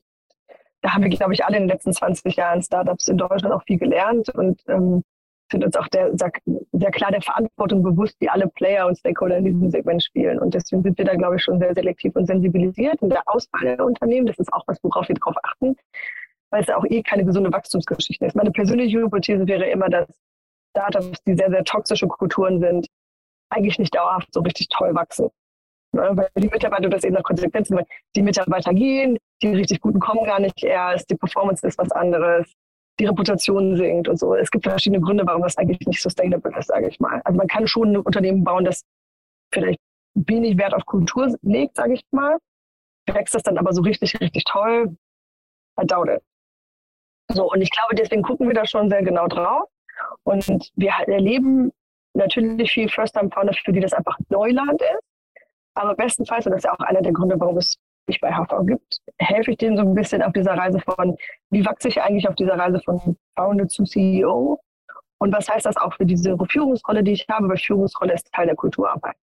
[0.82, 3.64] da haben wir, glaube ich, alle in den letzten 20 Jahren Startups in Deutschland auch
[3.64, 5.04] viel gelernt und ähm,
[5.52, 9.46] sind uns auch der, sehr klar der Verantwortung bewusst, die alle Player und Stakeholder in
[9.46, 10.40] diesem Segment spielen.
[10.40, 13.62] Und deswegen sind wir da, glaube ich, schon sehr selektiv und sensibilisiert in der Auswahl
[13.62, 14.26] der Unternehmen.
[14.26, 15.76] Das ist auch was, worauf wir drauf achten
[16.56, 18.36] weil es auch eh keine gesunde Wachstumsgeschichte ist.
[18.36, 20.08] Meine persönliche Hypothese wäre immer, dass
[20.72, 22.88] Startups, die sehr, sehr toxische Kulturen sind,
[23.50, 25.30] eigentlich nicht dauerhaft so richtig toll wachsen.
[25.96, 26.12] Ne?
[26.14, 27.86] Weil die Mitarbeiter das eben nach Konsequenzen, weil
[28.16, 32.52] die Mitarbeiter gehen, die richtig guten kommen gar nicht erst, die Performance ist was anderes,
[33.00, 34.36] die Reputation sinkt und so.
[34.36, 37.22] Es gibt verschiedene Gründe, warum das eigentlich nicht sustainable ist, sage ich mal.
[37.24, 38.84] Also man kann schon ein Unternehmen bauen, das
[39.54, 39.80] vielleicht
[40.16, 42.38] wenig Wert auf Kultur legt, sage ich mal.
[43.08, 44.96] Wächst das dann aber so richtig, richtig toll?
[45.80, 46.22] I doubt it.
[47.30, 49.68] So, und ich glaube, deswegen gucken wir da schon sehr genau drauf.
[50.24, 51.72] Und wir erleben
[52.14, 55.15] natürlich viel First-Time-Founder, für die das einfach Neuland ist.
[55.76, 57.78] Aber bestenfalls, und das ist ja auch einer der Gründe, warum es
[58.08, 61.16] mich bei HV gibt, helfe ich denen so ein bisschen auf dieser Reise von,
[61.50, 64.60] wie wachse ich eigentlich auf dieser Reise von Founder zu CEO?
[65.18, 67.50] Und was heißt das auch für diese Führungsrolle, die ich habe?
[67.50, 69.16] Weil Führungsrolle ist Teil der Kulturarbeit.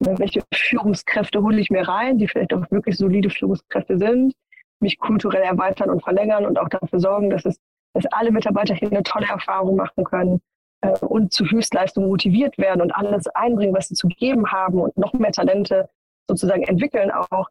[0.00, 4.34] Welche Führungskräfte hole ich mir rein, die vielleicht auch wirklich solide Führungskräfte sind?
[4.80, 7.58] mich kulturell erweitern und verlängern und auch dafür sorgen, dass es,
[7.94, 10.40] dass alle Mitarbeiter hier eine tolle Erfahrung machen können
[10.80, 14.96] äh, und zu Höchstleistung motiviert werden und alles einbringen, was sie zu geben haben und
[14.96, 15.88] noch mehr Talente
[16.28, 17.48] sozusagen entwickeln auch.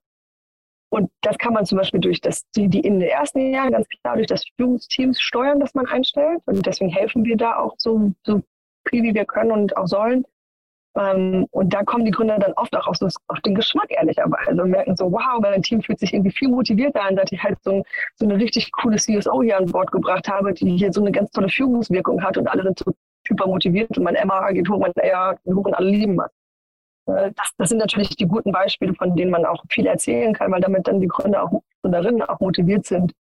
[0.90, 3.88] Und das kann man zum Beispiel durch das, die, die in den ersten Jahren ganz
[3.90, 6.42] klar durch das Führungsteams steuern, das man einstellt.
[6.46, 8.42] Und deswegen helfen wir da auch so, so
[8.88, 10.26] viel, wie wir können und auch sollen.
[10.98, 14.62] Ähm, und da kommen die Gründer dann oft auch auf, so, auf den Geschmack ehrlicherweise
[14.62, 17.58] und merken so, wow, mein Team fühlt sich irgendwie viel motivierter an, seit ich halt
[17.64, 17.84] so,
[18.16, 21.32] so eine richtig coole CSO hier an Bord gebracht habe, die hier so eine ganz
[21.32, 22.94] tolle Führungswirkung hat und alle sind so
[23.28, 26.32] super motiviert und mein MA geht hoch, mein AR geht hoch und alle lieben was.
[27.08, 30.52] Äh, das, das sind natürlich die guten Beispiele, von denen man auch viel erzählen kann,
[30.52, 33.14] weil damit dann die Gründer auch Gründerinnen auch motiviert sind,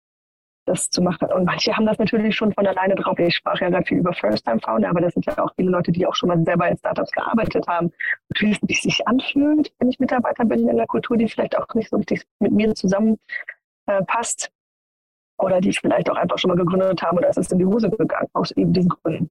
[0.66, 1.30] das zu machen.
[1.30, 3.18] Und manche haben das natürlich schon von alleine drauf.
[3.18, 6.06] Ich sprach ja gerade viel über First-Time-Founder, aber das sind ja auch viele Leute, die
[6.06, 7.86] auch schon mal selber in Startups gearbeitet haben.
[7.86, 11.66] Und wie es sich anfühlt, wenn ich Mitarbeiter bin in der Kultur, die vielleicht auch
[11.74, 13.18] nicht so richtig mit mir zusammen
[13.86, 14.02] äh,
[15.38, 17.90] oder die vielleicht auch einfach schon mal gegründet haben oder es ist in die Hose
[17.90, 19.30] gegangen aus eben diesen Gründen.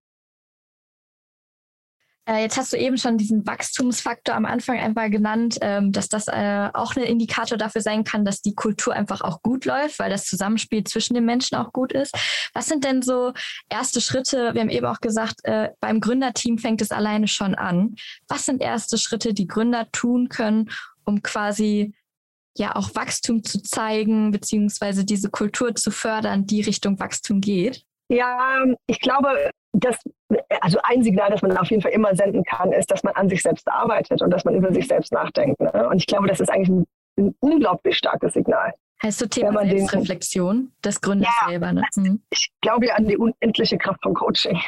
[2.25, 6.27] Äh, jetzt hast du eben schon diesen Wachstumsfaktor am Anfang einmal genannt, ähm, dass das
[6.29, 10.09] äh, auch ein Indikator dafür sein kann, dass die Kultur einfach auch gut läuft, weil
[10.09, 12.15] das Zusammenspiel zwischen den Menschen auch gut ist.
[12.53, 13.33] Was sind denn so
[13.69, 14.53] erste Schritte?
[14.53, 17.95] Wir haben eben auch gesagt, äh, beim Gründerteam fängt es alleine schon an.
[18.29, 20.69] Was sind erste Schritte, die Gründer tun können,
[21.03, 21.93] um quasi
[22.57, 27.83] ja auch Wachstum zu zeigen, beziehungsweise diese Kultur zu fördern, die Richtung Wachstum geht?
[28.07, 29.97] Ja, ich glaube, das,
[30.61, 33.27] also ein Signal, das man auf jeden Fall immer senden kann, ist, dass man an
[33.27, 35.59] sich selbst arbeitet und dass man über sich selbst nachdenkt.
[35.59, 35.89] Ne?
[35.89, 36.85] Und ich glaube, das ist eigentlich ein,
[37.17, 38.73] ein unglaublich starkes Signal.
[39.01, 41.73] Heißt du Thema Selbstreflexion des Gründers ja, selber?
[41.73, 41.83] Ne?
[41.95, 42.21] Mhm.
[42.29, 44.59] Ich glaube an die unendliche Kraft von Coaching.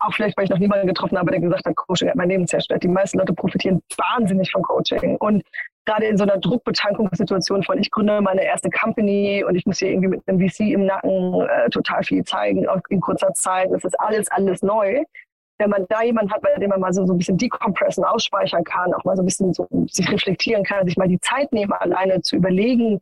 [0.00, 2.46] Auch vielleicht, weil ich noch niemanden getroffen habe, der gesagt hat, Coaching hat mein Leben
[2.46, 2.82] zerstört.
[2.82, 5.16] Die meisten Leute profitieren wahnsinnig von Coaching.
[5.16, 5.42] Und
[5.86, 9.90] gerade in so einer Druckbetankungssituation von ich gründe meine erste Company und ich muss hier
[9.90, 13.70] irgendwie mit einem VC im Nacken äh, total viel zeigen in kurzer Zeit.
[13.70, 15.02] Das ist alles, alles neu.
[15.58, 18.64] Wenn man da jemanden hat, bei dem man mal so, so ein bisschen decompressen, ausspeichern
[18.64, 21.72] kann, auch mal so ein bisschen so sich reflektieren kann, sich mal die Zeit nehmen,
[21.72, 23.00] alleine zu überlegen,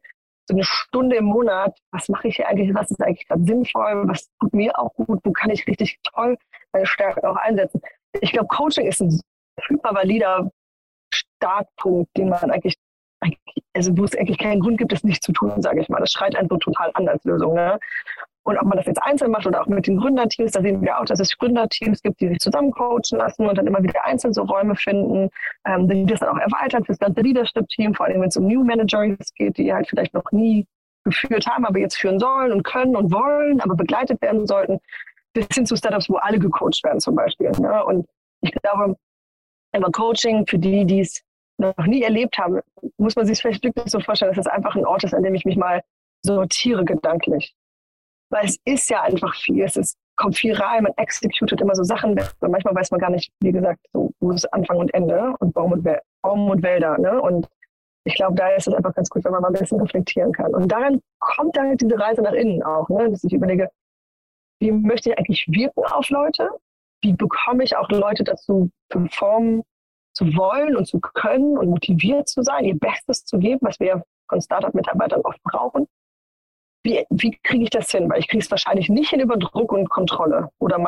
[0.48, 4.02] so eine Stunde im Monat, was mache ich hier eigentlich, was ist eigentlich gerade sinnvoll,
[4.06, 6.36] was tut mir auch gut, wo kann ich richtig toll
[6.72, 7.80] meine Stärken auch einsetzen.
[8.20, 9.20] Ich glaube, Coaching ist ein
[9.68, 10.50] super valider
[11.42, 12.76] Startpunkt, den man eigentlich,
[13.74, 16.00] also wo es eigentlich keinen Grund gibt, es nicht zu tun, sage ich mal.
[16.00, 17.54] Das schreit so total an als Lösung.
[17.54, 17.78] Ne?
[18.44, 20.98] Und ob man das jetzt einzeln macht oder auch mit den Gründerteams, da sehen wir
[20.98, 24.34] auch, dass es Gründerteams gibt, die sich zusammen coachen lassen und dann immer wieder einzeln
[24.34, 25.30] so Räume finden,
[25.64, 28.64] ähm, die das dann auch erweitert fürs ganze Leadership-Team, vor allem wenn es um New
[28.64, 30.66] Managers geht, die halt vielleicht noch nie
[31.04, 34.80] geführt haben, aber jetzt führen sollen und können und wollen, aber begleitet werden sollten,
[35.34, 37.50] bis hin zu Startups, wo alle gecoacht werden zum Beispiel.
[37.58, 37.84] Ne?
[37.84, 38.06] Und
[38.40, 38.96] ich glaube,
[39.72, 41.22] immer Coaching für die, die es
[41.62, 42.60] noch nie erlebt haben,
[42.96, 45.34] muss man sich vielleicht wirklich so vorstellen, dass es einfach ein Ort ist, an dem
[45.34, 45.82] ich mich mal
[46.24, 47.54] sortiere gedanklich.
[48.30, 49.62] Weil es ist ja einfach viel.
[49.62, 52.18] Es ist, kommt viel rein, man executet immer so Sachen.
[52.40, 55.52] Und manchmal weiß man gar nicht, wie gesagt, so, wo ist Anfang und Ende und
[55.52, 55.86] Baum und,
[56.22, 56.98] Baum und Wälder.
[56.98, 57.20] Ne?
[57.20, 57.48] Und
[58.04, 60.54] ich glaube, da ist es einfach ganz gut, wenn man mal ein bisschen reflektieren kann.
[60.54, 63.10] Und daran kommt dann diese Reise nach innen auch, ne?
[63.10, 63.70] dass ich überlege,
[64.60, 66.48] wie möchte ich eigentlich wirken auf Leute?
[67.02, 69.62] Wie bekomme ich auch Leute dazu, performen
[70.12, 74.02] zu wollen und zu können und motiviert zu sein, ihr Bestes zu geben, was wir
[74.28, 75.86] von Startup-Mitarbeitern oft brauchen?
[76.84, 78.10] Wie, wie kriege ich das hin?
[78.10, 80.78] Weil ich kriege es wahrscheinlich nicht hin über Druck und Kontrolle oder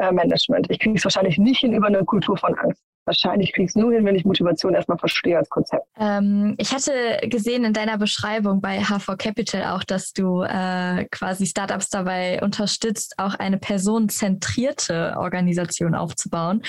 [0.00, 0.70] Micromanagement.
[0.70, 2.82] Ich kriege es wahrscheinlich nicht hin über eine Kultur von Angst.
[3.06, 5.86] Wahrscheinlich kriege ich es nur hin, wenn ich Motivation erstmal verstehe als Konzept.
[5.98, 6.92] Ähm, ich hatte
[7.28, 13.14] gesehen in deiner Beschreibung bei H4 Capital auch, dass du äh, quasi Startups dabei unterstützt,
[13.16, 16.62] auch eine personenzentrierte Organisation aufzubauen.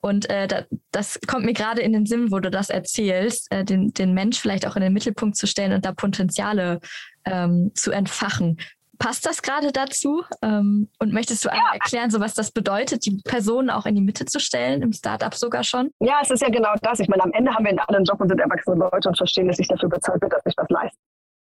[0.00, 3.64] Und äh, da, das kommt mir gerade in den Sinn, wo du das erzählst, äh,
[3.64, 6.80] den, den Mensch vielleicht auch in den Mittelpunkt zu stellen und da Potenziale
[7.24, 8.58] ähm, zu entfachen.
[8.98, 10.22] Passt das gerade dazu?
[10.42, 14.00] Ähm, und möchtest du einmal erklären, so was das bedeutet, die Personen auch in die
[14.00, 15.90] Mitte zu stellen, im Startup sogar schon?
[16.00, 17.00] Ja, es ist ja genau das.
[17.00, 19.48] Ich meine, am Ende haben wir alle einen Job und sind erwachsene Leute und verstehen,
[19.48, 20.98] dass ich dafür bezahlt wird, dass ich was leiste.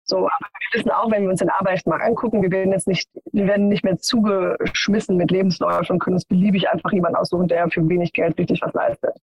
[0.07, 3.09] So, aber wir wissen auch, wenn wir uns den Arbeitsmarkt angucken, wir werden jetzt nicht,
[3.33, 7.71] wir werden nicht mehr zugeschmissen mit Lebensläufen und können uns beliebig einfach jemanden aussuchen, der
[7.71, 9.17] für wenig Geld richtig was leistet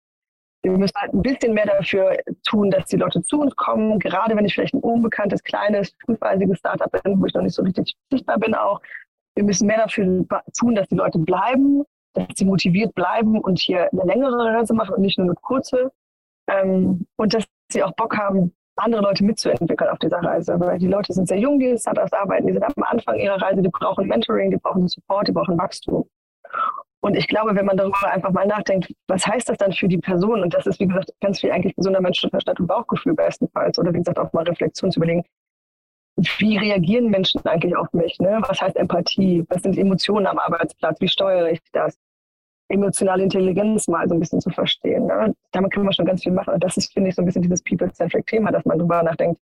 [0.63, 4.35] wir müssen halt ein bisschen mehr dafür tun, dass die Leute zu uns kommen, gerade
[4.35, 7.95] wenn ich vielleicht ein unbekanntes, kleines, frühphasiges Startup bin, wo ich noch nicht so richtig
[8.11, 8.79] sichtbar bin auch.
[9.35, 10.25] Wir müssen mehr dafür
[10.57, 14.95] tun, dass die Leute bleiben, dass sie motiviert bleiben und hier eine längere Reise machen
[14.95, 15.91] und nicht nur eine kurze.
[16.47, 20.59] Ähm, und dass sie auch Bock haben, andere Leute mitzuentwickeln auf dieser Reise.
[20.59, 23.61] Weil die Leute sind sehr jung, die Startups arbeiten, die sind am Anfang ihrer Reise,
[23.61, 26.07] die brauchen Mentoring, die brauchen Support, die brauchen Wachstum.
[27.03, 29.97] Und ich glaube, wenn man darüber einfach mal nachdenkt, was heißt das dann für die
[29.97, 30.43] Person?
[30.43, 33.79] Und das ist, wie gesagt, ganz viel eigentlich gesunder Menschenverstand und Bauchgefühl bestenfalls.
[33.79, 35.23] Oder wie gesagt, auch mal Reflexion zu überlegen,
[36.37, 38.19] wie reagieren Menschen eigentlich auf mich?
[38.19, 38.39] Ne?
[38.47, 39.43] Was heißt Empathie?
[39.49, 41.01] Was sind Emotionen am Arbeitsplatz?
[41.01, 41.97] Wie steuere ich das?
[42.69, 45.07] Emotionale Intelligenz mal so ein bisschen zu verstehen.
[45.07, 45.33] Ne?
[45.51, 46.53] Damit können wir schon ganz viel machen.
[46.53, 49.41] Und das ist, finde ich, so ein bisschen dieses People-Centric-Thema, dass man darüber nachdenkt.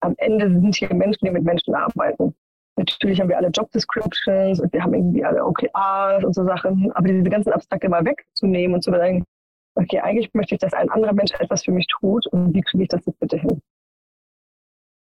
[0.00, 2.34] Am Ende sind hier Menschen, die mit Menschen arbeiten.
[2.76, 6.90] Natürlich haben wir alle Job Descriptions und wir haben irgendwie alle OKRs und so Sachen,
[6.92, 9.24] aber diese ganzen Abstrakte mal wegzunehmen und zu sagen,
[9.76, 12.84] okay, eigentlich möchte ich, dass ein anderer Mensch etwas für mich tut und wie kriege
[12.84, 13.60] ich das jetzt bitte hin?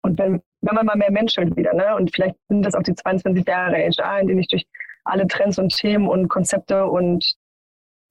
[0.02, 2.94] Und wenn, wenn man mal mehr menschelt wieder, ne, und vielleicht sind das auch die
[2.94, 4.64] 22 Jahre HR, in denen ich durch
[5.04, 7.34] alle Trends und Themen und Konzepte und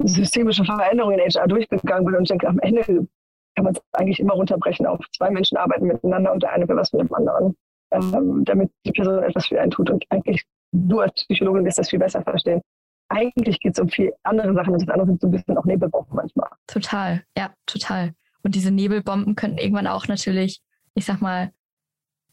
[0.04, 3.08] systemische Veränderungen in HR durchgegangen bin und denke, am Ende
[3.56, 6.76] kann man es eigentlich immer runterbrechen auf zwei Menschen arbeiten miteinander und der eine will
[6.76, 7.56] was mit dem anderen
[7.92, 9.90] ähm, damit die Person etwas für einen tut.
[9.90, 12.62] Und eigentlich, du als Psychologin wirst das viel besser verstehen.
[13.10, 15.66] Eigentlich geht es um viel andere Sachen und das andere sind so ein bisschen auch
[15.66, 16.50] Nebelbomben manchmal.
[16.68, 18.14] Total, ja, total.
[18.42, 20.62] Und diese Nebelbomben könnten irgendwann auch natürlich,
[20.96, 21.52] ich sag mal,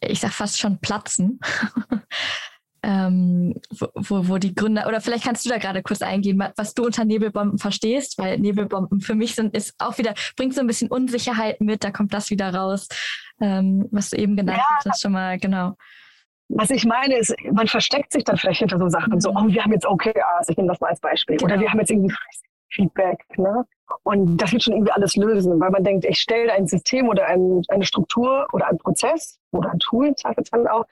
[0.01, 1.41] ich sag fast schon platzen.
[2.83, 6.85] ähm, wo, wo, die Gründer, oder vielleicht kannst du da gerade kurz eingeben, was du
[6.85, 10.91] unter Nebelbomben verstehst, weil Nebelbomben für mich sind, ist auch wieder, bringt so ein bisschen
[10.91, 12.89] Unsicherheit mit, da kommt das wieder raus,
[13.41, 14.91] ähm, was du eben genannt ja.
[14.91, 15.77] hast, schon mal, genau.
[16.49, 19.21] Was ich meine ist, man versteckt sich dann vielleicht hinter so Sachen, mhm.
[19.21, 21.53] so, oh, wir haben jetzt OKRs, ich nehme das mal als Beispiel, genau.
[21.53, 22.15] oder wir haben jetzt irgendwie
[22.71, 23.65] Feedback, ne?
[24.05, 27.27] Und das wird schon irgendwie alles lösen, weil man denkt, ich stelle ein System oder
[27.27, 30.87] ein, eine Struktur oder einen Prozess oder ein Tool, Zweifelsfall auch,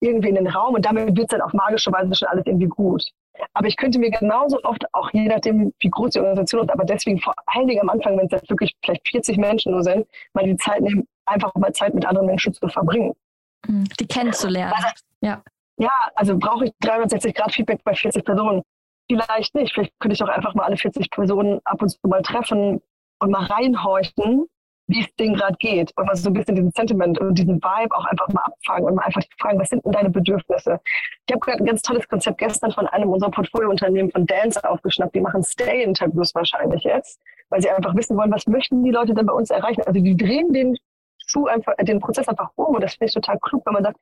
[0.00, 2.66] irgendwie in den Raum und damit wird es dann auf magische Weise schon alles irgendwie
[2.66, 3.04] gut.
[3.54, 6.84] Aber ich könnte mir genauso oft, auch je nachdem, wie groß die Organisation ist, aber
[6.84, 10.06] deswegen vor allen Dingen am Anfang, wenn es jetzt wirklich vielleicht 40 Menschen nur sind,
[10.32, 13.14] mal die Zeit nehmen, einfach mal Zeit mit anderen Menschen zu verbringen.
[13.66, 14.72] Mhm, die kennenzulernen.
[14.74, 14.88] Also,
[15.20, 15.42] ja.
[15.78, 18.62] ja, also brauche ich 360 Grad Feedback bei 40 Personen?
[19.08, 19.72] Vielleicht nicht.
[19.72, 22.82] Vielleicht könnte ich auch einfach mal alle 40 Personen ab und zu mal treffen
[23.20, 24.46] und mal reinhorchen,
[24.88, 27.96] wie es denen gerade geht und mal so ein bisschen diesen Sentiment und diesen Vibe
[27.96, 30.80] auch einfach mal abfangen und mal einfach fragen, was sind denn deine Bedürfnisse?
[31.26, 35.14] Ich habe gerade ein ganz tolles Konzept gestern von einem unserer Portfoliounternehmen von Dance aufgeschnappt.
[35.14, 39.26] Die machen Stay-Interviews wahrscheinlich jetzt, weil sie einfach wissen wollen, was möchten die Leute denn
[39.26, 39.82] bei uns erreichen?
[39.86, 40.76] Also die drehen den
[41.28, 43.82] Schuh einfach, äh, den Prozess einfach um und das finde ich total klug, wenn man
[43.82, 43.98] sagt,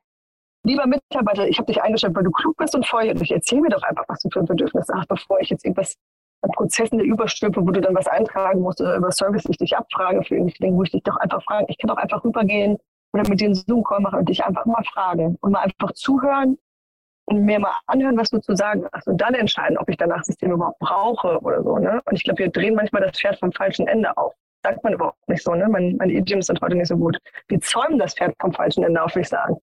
[0.63, 2.85] lieber Mitarbeiter, ich habe dich eingestellt, weil du klug bist und
[3.21, 5.95] ich erzähl mir doch einfach, was du für ein Bedürfnis hast, bevor ich jetzt irgendwas
[6.41, 10.23] Prozessen der überstülpe, wo du dann was eintragen musst oder über Service ich dich abfrage
[10.23, 12.77] für irgendwelche wo ich dich doch einfach frage, ich kann doch einfach rübergehen
[13.13, 16.57] oder mit dir einen Zoom-Call machen und dich einfach mal fragen und mal einfach zuhören
[17.25, 20.23] und mir mal anhören, was du zu sagen hast und dann entscheiden, ob ich danach
[20.23, 21.77] System überhaupt brauche oder so.
[21.77, 22.01] Ne?
[22.05, 24.33] Und ich glaube, wir drehen manchmal das Pferd vom falschen Ende auf.
[24.63, 25.67] Sagt man überhaupt nicht so, ne?
[25.69, 27.17] Mein, mein Idiom ist dann heute nicht so gut.
[27.47, 29.57] Wir zäumen das Pferd vom falschen Ende auf, würde ich sagen.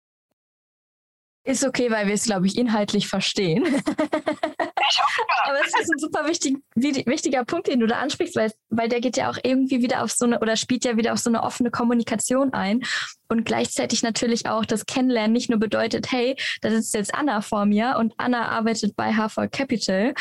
[1.44, 3.64] Ist okay, weil wir es, glaube ich, inhaltlich verstehen.
[5.44, 9.00] Aber es ist ein super wichtig, wichtiger Punkt, den du da ansprichst, weil, weil der
[9.00, 11.42] geht ja auch irgendwie wieder auf so eine oder spielt ja wieder auf so eine
[11.42, 12.82] offene Kommunikation ein.
[13.28, 17.64] Und gleichzeitig natürlich auch das Kennenlernen nicht nur bedeutet, hey, da sitzt jetzt Anna vor
[17.64, 20.14] mir und Anna arbeitet bei Harvard Capital,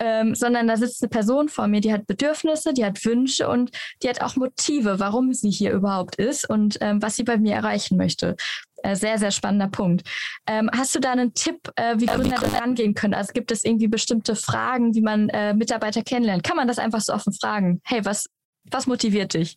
[0.00, 3.70] ähm, sondern da sitzt eine Person vor mir, die hat Bedürfnisse, die hat Wünsche und
[4.02, 7.54] die hat auch Motive, warum sie hier überhaupt ist und ähm, was sie bei mir
[7.54, 8.36] erreichen möchte.
[8.82, 10.08] Äh, sehr, sehr spannender Punkt.
[10.46, 13.14] Ähm, hast du da einen Tipp, äh, wie Gründer da rangehen können?
[13.14, 16.44] Also gibt es irgendwie bestimmte Fragen, wie man äh, Mitarbeiter kennenlernt?
[16.44, 17.80] Kann man das einfach so offen fragen?
[17.84, 18.26] Hey, was,
[18.70, 19.56] was motiviert dich?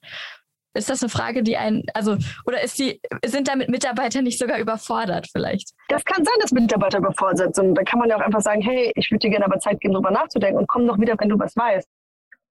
[0.74, 4.58] Ist das eine Frage, die einen, also, oder ist die, sind damit Mitarbeiter nicht sogar
[4.58, 5.72] überfordert vielleicht?
[5.90, 7.76] Das kann sein, dass Mitarbeiter überfordert sind.
[7.76, 9.94] Da kann man ja auch einfach sagen, hey, ich würde dir gerne aber Zeit geben,
[9.94, 11.88] darüber nachzudenken und komm doch wieder, wenn du was weißt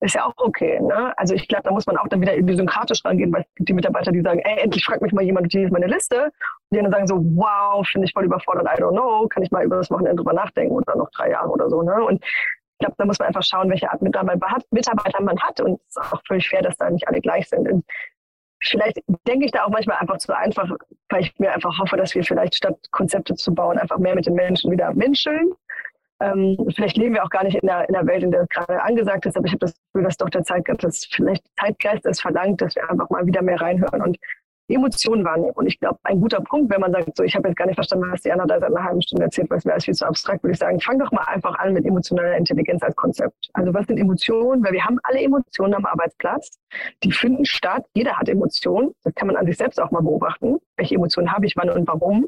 [0.01, 0.81] ist ja auch okay.
[0.81, 1.17] Ne?
[1.17, 3.73] Also ich glaube, da muss man auch dann wieder idiosynkratisch rangehen, weil es gibt die
[3.73, 6.25] Mitarbeiter, die sagen, ey, endlich fragt mich mal jemand, hier ist meine Liste.
[6.25, 6.33] Und
[6.73, 9.65] die dann sagen so, wow, finde ich voll überfordert, I don't know, kann ich mal
[9.65, 11.83] über das Wochenende drüber nachdenken dann noch drei Jahre oder so.
[11.83, 12.05] Ne?
[12.05, 15.61] Und ich glaube, da muss man einfach schauen, welche Art Mitarbeiter man hat.
[15.61, 17.71] Und es ist auch völlig fair, dass da nicht alle gleich sind.
[17.71, 17.85] Und
[18.63, 20.71] vielleicht denke ich da auch manchmal einfach zu einfach,
[21.09, 24.27] weil ich mir einfach hoffe, dass wir vielleicht statt Konzepte zu bauen, einfach mehr mit
[24.27, 25.53] den Menschen wieder menscheln
[26.21, 28.49] ähm, vielleicht leben wir auch gar nicht in der, in der Welt, in der es
[28.49, 32.07] gerade angesagt ist, aber ich habe das Gefühl, dass doch der Zeitgeist, dass vielleicht Zeitgeist
[32.07, 34.19] es verlangt, dass wir einfach mal wieder mehr reinhören und
[34.69, 35.53] Emotionen wahrnehmen.
[35.53, 37.75] Und ich glaube, ein guter Punkt, wenn man sagt, so ich habe jetzt gar nicht
[37.75, 39.95] verstanden, was die Anna da seit einer halben Stunde erzählt, weil es mir alles viel
[39.95, 43.51] zu abstrakt, würde ich sagen, fang doch mal einfach an mit emotionaler Intelligenz als Konzept.
[43.53, 44.65] Also was sind Emotionen?
[44.65, 46.59] Weil wir haben alle Emotionen am Arbeitsplatz.
[47.03, 47.85] Die finden statt.
[47.95, 48.95] Jeder hat Emotionen.
[49.03, 50.59] Das kann man an sich selbst auch mal beobachten.
[50.77, 52.27] Welche Emotionen habe ich, wann und warum?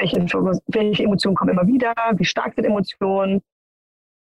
[0.00, 0.26] Welche,
[0.68, 3.42] welche Emotionen kommen immer wieder, wie stark sind Emotionen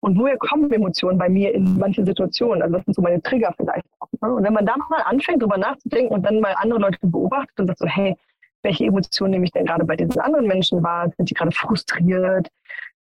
[0.00, 2.62] und woher kommen Emotionen bei mir in manchen Situationen.
[2.62, 3.84] Also das sind so meine Trigger vielleicht.
[4.20, 4.34] Ne?
[4.34, 7.66] Und wenn man da mal anfängt, darüber nachzudenken und dann mal andere Leute beobachtet und
[7.66, 8.16] sagt so, hey,
[8.62, 11.10] welche Emotionen nehme ich denn gerade bei diesen anderen Menschen wahr?
[11.16, 12.48] Sind die gerade frustriert?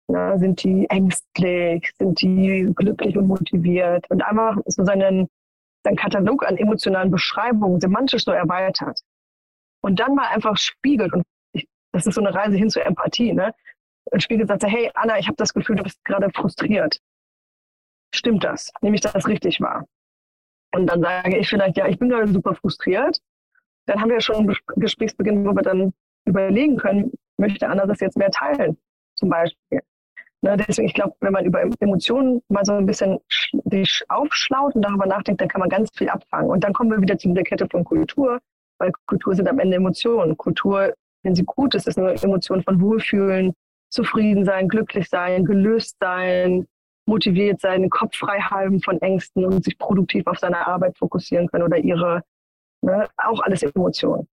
[0.08, 0.38] Ne?
[0.38, 1.90] Sind die ängstlich?
[1.98, 4.08] Sind die glücklich und motiviert?
[4.10, 5.28] Und einfach so seinen,
[5.84, 9.00] seinen Katalog an emotionalen Beschreibungen semantisch so erweitert.
[9.80, 11.22] Und dann mal einfach spiegelt und
[11.92, 13.32] das ist so eine Reise hin zur Empathie.
[13.32, 13.54] Ne?
[14.10, 16.98] Und Spiegel sagt, hey Anna, ich habe das Gefühl, du bist gerade frustriert.
[18.14, 18.70] Stimmt das?
[18.80, 19.86] Nehme ich das richtig wahr?
[20.74, 23.20] Und dann sage ich vielleicht, ja, ich bin gerade super frustriert.
[23.86, 25.92] Dann haben wir schon einen Gesprächsbeginn, wo wir dann
[26.26, 28.76] überlegen können, möchte Anna das jetzt mehr teilen,
[29.14, 29.80] zum Beispiel.
[30.40, 33.18] Ne, deswegen, ich glaube, wenn man über Emotionen mal so ein bisschen
[33.64, 36.50] sich aufschlaut und darüber nachdenkt, dann kann man ganz viel abfangen.
[36.50, 38.38] Und dann kommen wir wieder zu der Kette von Kultur,
[38.78, 40.36] weil Kultur sind am Ende Emotionen.
[40.36, 40.94] Kultur
[41.28, 43.52] wenn sie gut ist, ist eine Emotion von Wohlfühlen,
[43.90, 46.66] zufrieden sein, glücklich sein, gelöst sein,
[47.06, 51.46] motiviert sein, den Kopf frei halten von Ängsten und sich produktiv auf seine Arbeit fokussieren
[51.48, 52.22] können oder ihre,
[52.80, 54.26] ne, auch alles Emotionen.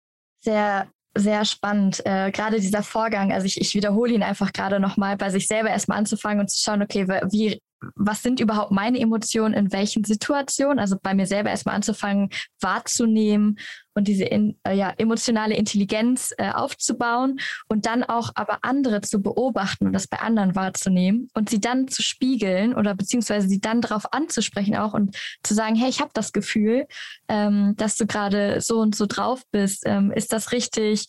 [0.41, 2.03] Sehr, sehr spannend.
[2.05, 5.69] Äh, gerade dieser Vorgang, also ich, ich wiederhole ihn einfach gerade nochmal, bei sich selber
[5.69, 7.59] erstmal anzufangen und zu schauen, okay, wie
[7.95, 10.79] was sind überhaupt meine Emotionen in welchen Situationen?
[10.79, 13.57] Also bei mir selber erstmal anzufangen, wahrzunehmen
[13.93, 19.21] und diese in, äh, ja, emotionale Intelligenz äh, aufzubauen und dann auch aber andere zu
[19.21, 23.81] beobachten und das bei anderen wahrzunehmen und sie dann zu spiegeln oder beziehungsweise sie dann
[23.81, 26.87] darauf anzusprechen auch und zu sagen, hey, ich habe das Gefühl,
[27.27, 29.83] ähm, dass du gerade so und so drauf bist.
[29.85, 31.07] Ähm, ist das richtig?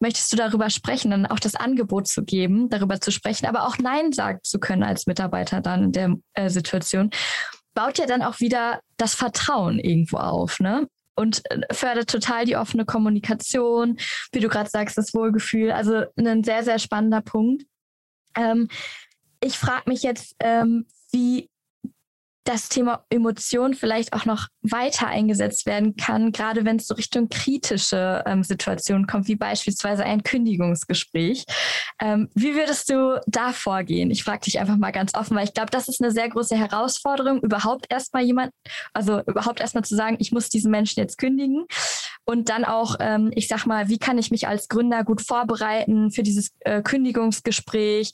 [0.00, 3.78] Möchtest du darüber sprechen, dann auch das Angebot zu geben, darüber zu sprechen, aber auch
[3.78, 7.10] Nein sagen zu können als Mitarbeiter dann in der äh, Situation,
[7.74, 10.88] baut ja dann auch wieder das Vertrauen irgendwo auf, ne?
[11.14, 13.98] Und äh, fördert total die offene Kommunikation,
[14.32, 15.72] wie du gerade sagst, das Wohlgefühl.
[15.72, 17.64] Also ein sehr, sehr spannender Punkt.
[18.36, 18.68] Ähm,
[19.40, 21.48] ich frage mich jetzt, ähm, wie
[22.48, 27.28] das Thema Emotion vielleicht auch noch weiter eingesetzt werden kann, gerade wenn es so Richtung
[27.28, 31.44] kritische ähm, Situationen kommt, wie beispielsweise ein Kündigungsgespräch.
[32.00, 34.10] Ähm, wie würdest du da vorgehen?
[34.10, 36.56] Ich frage dich einfach mal ganz offen, weil ich glaube, das ist eine sehr große
[36.56, 38.52] Herausforderung, überhaupt erstmal jemand,
[38.94, 41.66] also überhaupt erstmal zu sagen, ich muss diesen Menschen jetzt kündigen.
[42.24, 46.10] Und dann auch, ähm, ich sag mal, wie kann ich mich als Gründer gut vorbereiten
[46.10, 48.12] für dieses äh, Kündigungsgespräch?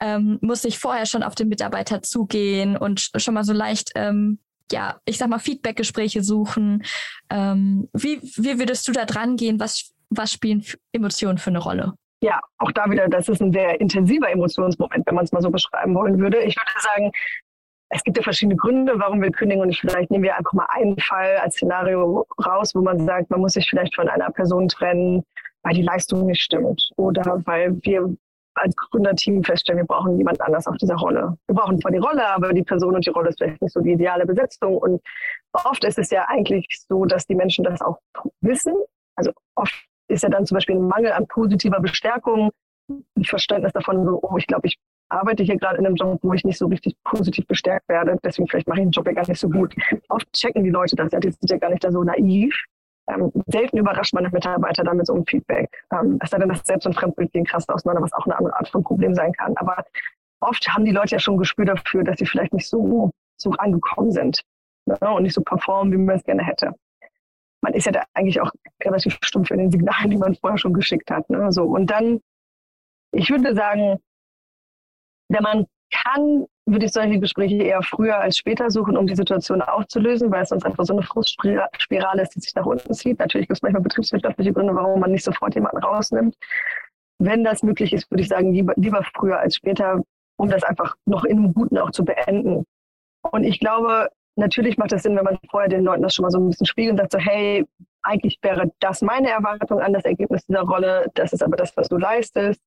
[0.00, 3.92] Ähm, muss ich vorher schon auf den Mitarbeiter zugehen und schon mal so leicht vielleicht,
[3.94, 4.38] ähm,
[4.72, 6.82] ja, ich sag mal, Feedbackgespräche suchen.
[7.30, 9.60] Ähm, wie, wie würdest du da dran gehen?
[9.60, 11.94] Was, was spielen Emotionen für eine Rolle?
[12.20, 15.50] Ja, auch da wieder, das ist ein sehr intensiver Emotionsmoment, wenn man es mal so
[15.50, 16.38] beschreiben wollen würde.
[16.38, 17.12] Ich würde sagen,
[17.90, 20.98] es gibt ja verschiedene Gründe, warum wir kündigen und vielleicht nehmen wir einfach mal einen
[20.98, 25.22] Fall als Szenario raus, wo man sagt, man muss sich vielleicht von einer Person trennen,
[25.62, 28.16] weil die Leistung nicht stimmt oder weil wir
[28.56, 31.36] als Gründerteam feststellen, wir brauchen jemand anders auf dieser Rolle.
[31.46, 33.80] Wir brauchen zwar die Rolle, aber die Person und die Rolle ist vielleicht nicht so
[33.80, 34.78] die ideale Besetzung.
[34.78, 35.02] Und
[35.52, 37.98] oft ist es ja eigentlich so, dass die Menschen das auch
[38.40, 38.74] wissen.
[39.16, 39.74] Also oft
[40.08, 42.50] ist ja dann zum Beispiel ein Mangel an positiver Bestärkung,
[42.88, 46.32] ein Verständnis davon, so, oh, ich glaube, ich arbeite hier gerade in einem Job, wo
[46.32, 48.16] ich nicht so richtig positiv bestärkt werde.
[48.24, 49.74] Deswegen vielleicht mache ich den Job ja gar nicht so gut.
[50.08, 52.54] Oft checken die Leute das ja, die sind ja gar nicht da so naiv.
[53.08, 55.70] Ähm, selten überrascht man Mitarbeiter damit so ein Feedback.
[55.92, 58.56] Ähm, es sei denn, dass Selbst- und Fremdbild gehen krass auseinander, was auch eine andere
[58.56, 59.56] Art von Problem sein kann.
[59.56, 59.84] Aber
[60.40, 63.50] oft haben die Leute ja schon ein Gespür dafür, dass sie vielleicht nicht so, so
[63.52, 64.42] angekommen sind
[64.86, 64.98] ne?
[65.10, 66.72] und nicht so performen, wie man es gerne hätte.
[67.62, 68.50] Man ist ja da eigentlich auch
[68.82, 71.28] relativ stumpf in den Signalen, die man vorher schon geschickt hat.
[71.30, 71.50] Ne?
[71.52, 72.20] So, und dann,
[73.12, 73.98] ich würde sagen,
[75.28, 79.62] wenn man kann, würde ich solche Gespräche eher früher als später suchen, um die Situation
[79.62, 83.20] aufzulösen, weil es sonst einfach so eine Frustspirale ist, die sich nach unten zieht.
[83.20, 86.36] Natürlich gibt es manchmal betriebswirtschaftliche Gründe, warum man nicht sofort jemanden rausnimmt.
[87.18, 90.02] Wenn das möglich ist, würde ich sagen, lieber, lieber früher als später,
[90.36, 92.64] um das einfach noch in einem Guten auch zu beenden.
[93.30, 96.30] Und ich glaube, natürlich macht es Sinn, wenn man vorher den Leuten das schon mal
[96.30, 97.64] so ein bisschen spiegelt und sagt so, hey,
[98.02, 101.88] eigentlich wäre das meine Erwartung an das Ergebnis dieser Rolle, das ist aber das, was
[101.88, 102.60] du leistest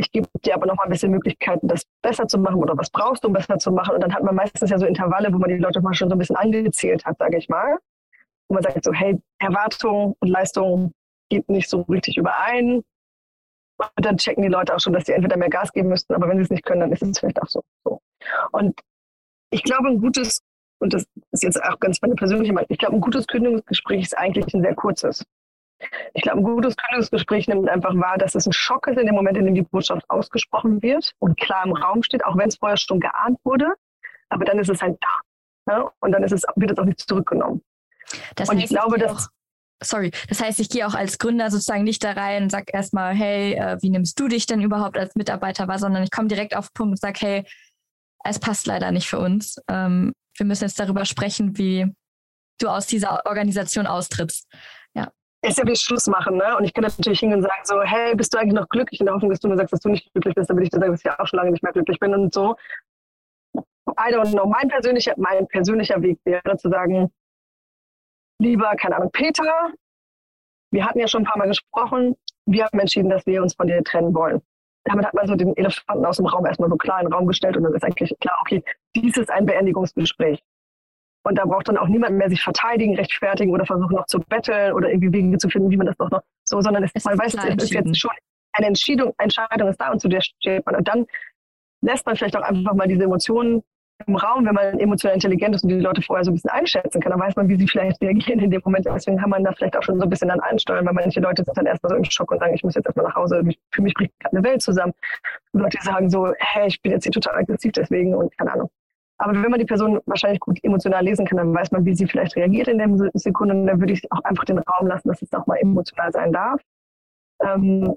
[0.00, 2.88] ich gebe dir aber noch mal ein bisschen Möglichkeiten, das besser zu machen oder was
[2.90, 3.94] brauchst du, um besser zu machen.
[3.94, 6.14] Und dann hat man meistens ja so Intervalle, wo man die Leute mal schon so
[6.14, 7.78] ein bisschen angezählt hat, sage ich mal.
[8.48, 10.92] Wo man sagt so, hey, Erwartung und Leistung
[11.28, 12.82] geht nicht so richtig überein.
[13.78, 16.28] Und dann checken die Leute auch schon, dass sie entweder mehr Gas geben müssten, aber
[16.28, 17.62] wenn sie es nicht können, dann ist es vielleicht auch so.
[17.84, 18.00] so.
[18.52, 18.80] Und
[19.50, 20.40] ich glaube, ein gutes,
[20.80, 24.18] und das ist jetzt auch ganz meine persönliche Meinung, ich glaube, ein gutes Kündigungsgespräch ist
[24.18, 25.24] eigentlich ein sehr kurzes.
[26.14, 29.14] Ich glaube, ein gutes Kündigungsgespräch nimmt einfach wahr, dass es ein Schock ist in dem
[29.14, 32.56] Moment, in dem die Botschaft ausgesprochen wird und klar im Raum steht, auch wenn es
[32.56, 33.72] vorher schon geahnt wurde.
[34.28, 35.72] Aber dann ist es halt da.
[35.72, 35.90] Ne?
[36.00, 37.62] Und dann ist es, wird es auch nicht zurückgenommen.
[38.36, 39.28] Das und heißt, ich glaube, dass.
[39.82, 43.14] Sorry, das heißt, ich gehe auch als Gründer sozusagen nicht da rein und sage erstmal,
[43.14, 46.54] hey, äh, wie nimmst du dich denn überhaupt als Mitarbeiter wahr, sondern ich komme direkt
[46.54, 47.44] auf den Punkt und sage, hey,
[48.22, 49.56] es passt leider nicht für uns.
[49.68, 51.86] Ähm, wir müssen jetzt darüber sprechen, wie
[52.58, 54.46] du aus dieser Organisation austrittst
[55.42, 56.56] ist ja wie Schluss machen, ne?
[56.56, 59.00] Und ich kann natürlich hingehen und sagen so, hey, bist du eigentlich noch glücklich?
[59.00, 60.70] In der Hoffnung, dass du mir sagst, dass du nicht glücklich bist, dann würde ich
[60.70, 62.56] dir sagen, dass ich auch schon lange nicht mehr glücklich bin und so.
[63.98, 64.46] I don't know.
[64.46, 67.10] Mein persönlicher, mein persönlicher Weg wäre zu sagen,
[68.38, 69.72] lieber, keine Ahnung, Peter,
[70.70, 73.66] wir hatten ja schon ein paar Mal gesprochen, wir haben entschieden, dass wir uns von
[73.66, 74.40] dir trennen wollen.
[74.84, 77.26] Damit hat man so den Elefanten aus dem Raum erstmal so klar in den Raum
[77.26, 78.62] gestellt und dann ist eigentlich klar, okay,
[78.94, 80.42] dies ist ein Beendigungsgespräch.
[81.22, 84.72] Und da braucht dann auch niemand mehr sich verteidigen, rechtfertigen oder versuchen noch zu betteln
[84.72, 87.34] oder irgendwie Wege zu finden, wie man das doch noch so, sondern es, man weiß,
[87.34, 88.10] es ist jetzt schon
[88.52, 90.76] eine Entscheidung, Entscheidung ist da und zu der steht man.
[90.76, 91.06] Und dann
[91.82, 93.62] lässt man vielleicht auch einfach mal diese Emotionen
[94.06, 97.00] im Raum, wenn man emotional intelligent ist und die Leute vorher so ein bisschen einschätzen
[97.00, 98.86] kann, dann weiß man, wie sie vielleicht reagieren in dem Moment.
[98.86, 101.44] Deswegen kann man da vielleicht auch schon so ein bisschen dann einsteuern, weil manche Leute
[101.44, 103.82] sind dann erstmal so im Schock und sagen, ich muss jetzt erstmal nach Hause, für
[103.82, 104.94] mich bricht gerade eine Welt zusammen.
[105.52, 108.70] Und Leute sagen so, hey, ich bin jetzt hier total aggressiv deswegen und keine Ahnung.
[109.20, 112.06] Aber wenn man die Person wahrscheinlich gut emotional lesen kann, dann weiß man, wie sie
[112.06, 113.54] vielleicht reagiert in der Sekunde.
[113.54, 116.32] Und dann würde ich auch einfach den Raum lassen, dass es auch mal emotional sein
[116.32, 116.62] darf.
[117.42, 117.94] Ähm,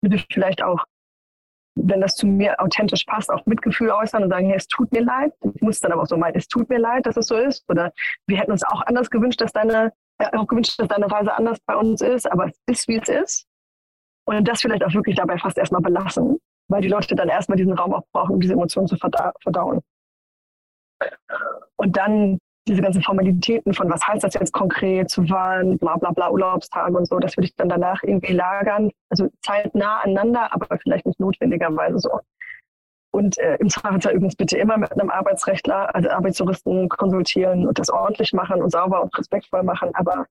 [0.00, 0.82] würde vielleicht auch,
[1.74, 5.02] wenn das zu mir authentisch passt, auch Mitgefühl äußern und sagen, hey, es tut mir
[5.02, 5.34] leid.
[5.54, 7.68] Ich muss dann aber auch so meinen, es tut mir leid, dass es so ist.
[7.68, 7.92] Oder
[8.26, 11.58] wir hätten uns auch anders gewünscht, dass deine, äh, auch gewünscht, dass deine Reise anders
[11.66, 13.46] bei uns ist, aber es ist, wie es ist.
[14.26, 17.74] Und das vielleicht auch wirklich dabei fast erstmal belassen, weil die Leute dann erstmal diesen
[17.74, 19.82] Raum auch brauchen, um diese Emotionen zu verdauen.
[21.76, 26.12] Und dann diese ganzen Formalitäten von, was heißt das jetzt konkret, zu wann, bla bla
[26.12, 28.90] bla, Urlaubstage und so, das würde ich dann danach irgendwie lagern.
[29.10, 32.20] Also zeitnah aneinander, aber vielleicht nicht notwendigerweise so.
[33.12, 37.90] Und äh, im Zweifelsfall übrigens bitte immer mit einem Arbeitsrechtler, also Arbeitsjuristen konsultieren und das
[37.90, 40.26] ordentlich machen und sauber und respektvoll machen, aber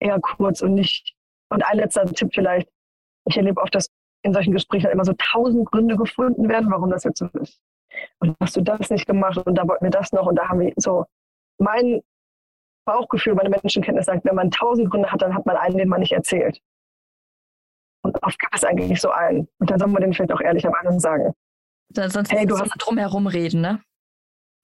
[0.00, 1.14] eher kurz und nicht.
[1.48, 2.68] Und ein letzter Tipp vielleicht.
[3.28, 3.88] Ich erlebe oft, dass
[4.22, 7.60] in solchen Gesprächen immer so tausend Gründe gefunden werden, warum das jetzt so ist
[8.18, 10.60] und hast du das nicht gemacht und da wollten wir das noch und da haben
[10.60, 11.04] wir so
[11.58, 12.02] mein
[12.86, 16.00] Bauchgefühl, meine Menschenkenntnis sagt, wenn man tausend Gründe hat, dann hat man einen, den man
[16.00, 16.60] nicht erzählt.
[18.02, 19.48] Und oft gibt es eigentlich so einen.
[19.58, 21.32] Und dann soll man den vielleicht auch ehrlicherweise sagen.
[21.88, 23.82] Da, sonst hey, du hast drum herum reden, ne?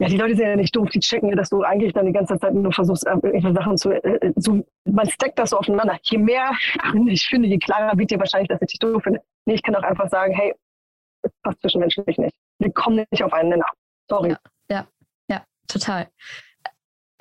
[0.01, 2.13] Ja, die Leute sind ja nicht doof, die checken ja, dass du eigentlich dann die
[2.13, 5.99] ganze Zeit nur versuchst, äh, irgendwelche Sachen zu, äh, zu man steckt das so aufeinander.
[6.03, 6.51] Je mehr
[7.07, 9.21] ich finde, je klarer wird dir wahrscheinlich, dass ich dich doof finde.
[9.47, 10.55] Nee, ich kann auch einfach sagen, hey,
[11.23, 13.67] das passt zwischenmenschlich nicht wir kommen nicht auf einen Nenner.
[14.09, 14.31] Sorry.
[14.31, 14.39] Ja,
[14.71, 14.87] ja,
[15.29, 16.09] ja total.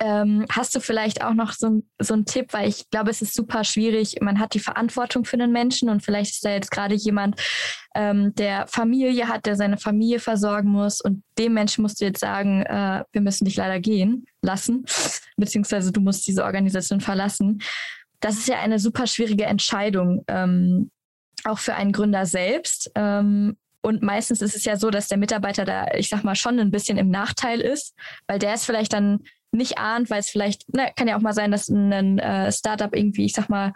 [0.02, 3.34] Ähm, hast du vielleicht auch noch so, so einen Tipp, weil ich glaube, es ist
[3.34, 4.16] super schwierig.
[4.20, 7.40] Man hat die Verantwortung für den Menschen und vielleicht ist da jetzt gerade jemand,
[7.94, 12.18] ähm, der Familie hat, der seine Familie versorgen muss und dem Menschen musst du jetzt
[12.18, 14.84] sagen, äh, wir müssen dich leider gehen lassen,
[15.36, 17.62] beziehungsweise du musst diese Organisation verlassen.
[18.18, 20.24] Das ist ja eine super schwierige Entscheidung.
[20.26, 20.90] Ähm,
[21.44, 22.90] auch für einen Gründer selbst.
[22.96, 26.58] Ähm, und meistens ist es ja so, dass der Mitarbeiter da, ich sag mal, schon
[26.58, 27.94] ein bisschen im Nachteil ist,
[28.26, 29.20] weil der es vielleicht dann
[29.50, 32.94] nicht ahnt, weil es vielleicht, na, kann ja auch mal sein, dass ein äh, Startup
[32.94, 33.74] irgendwie, ich sag mal,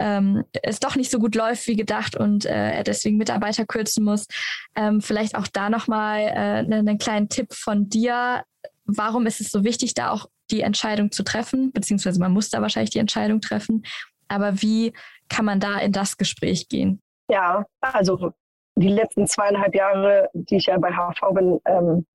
[0.00, 4.04] ähm, es doch nicht so gut läuft wie gedacht und äh, er deswegen Mitarbeiter kürzen
[4.04, 4.26] muss.
[4.74, 8.44] Ähm, vielleicht auch da nochmal äh, einen, einen kleinen Tipp von dir.
[8.84, 11.72] Warum ist es so wichtig, da auch die Entscheidung zu treffen?
[11.72, 13.82] Beziehungsweise man muss da wahrscheinlich die Entscheidung treffen.
[14.28, 14.92] Aber wie
[15.28, 17.02] kann man da in das Gespräch gehen?
[17.28, 18.32] Ja, also
[18.76, 22.06] die letzten zweieinhalb Jahre, die ich ja bei HV bin, ähm,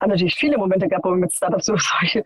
[0.00, 2.24] haben natürlich viele Momente gehabt, wo wir mit Startups so solche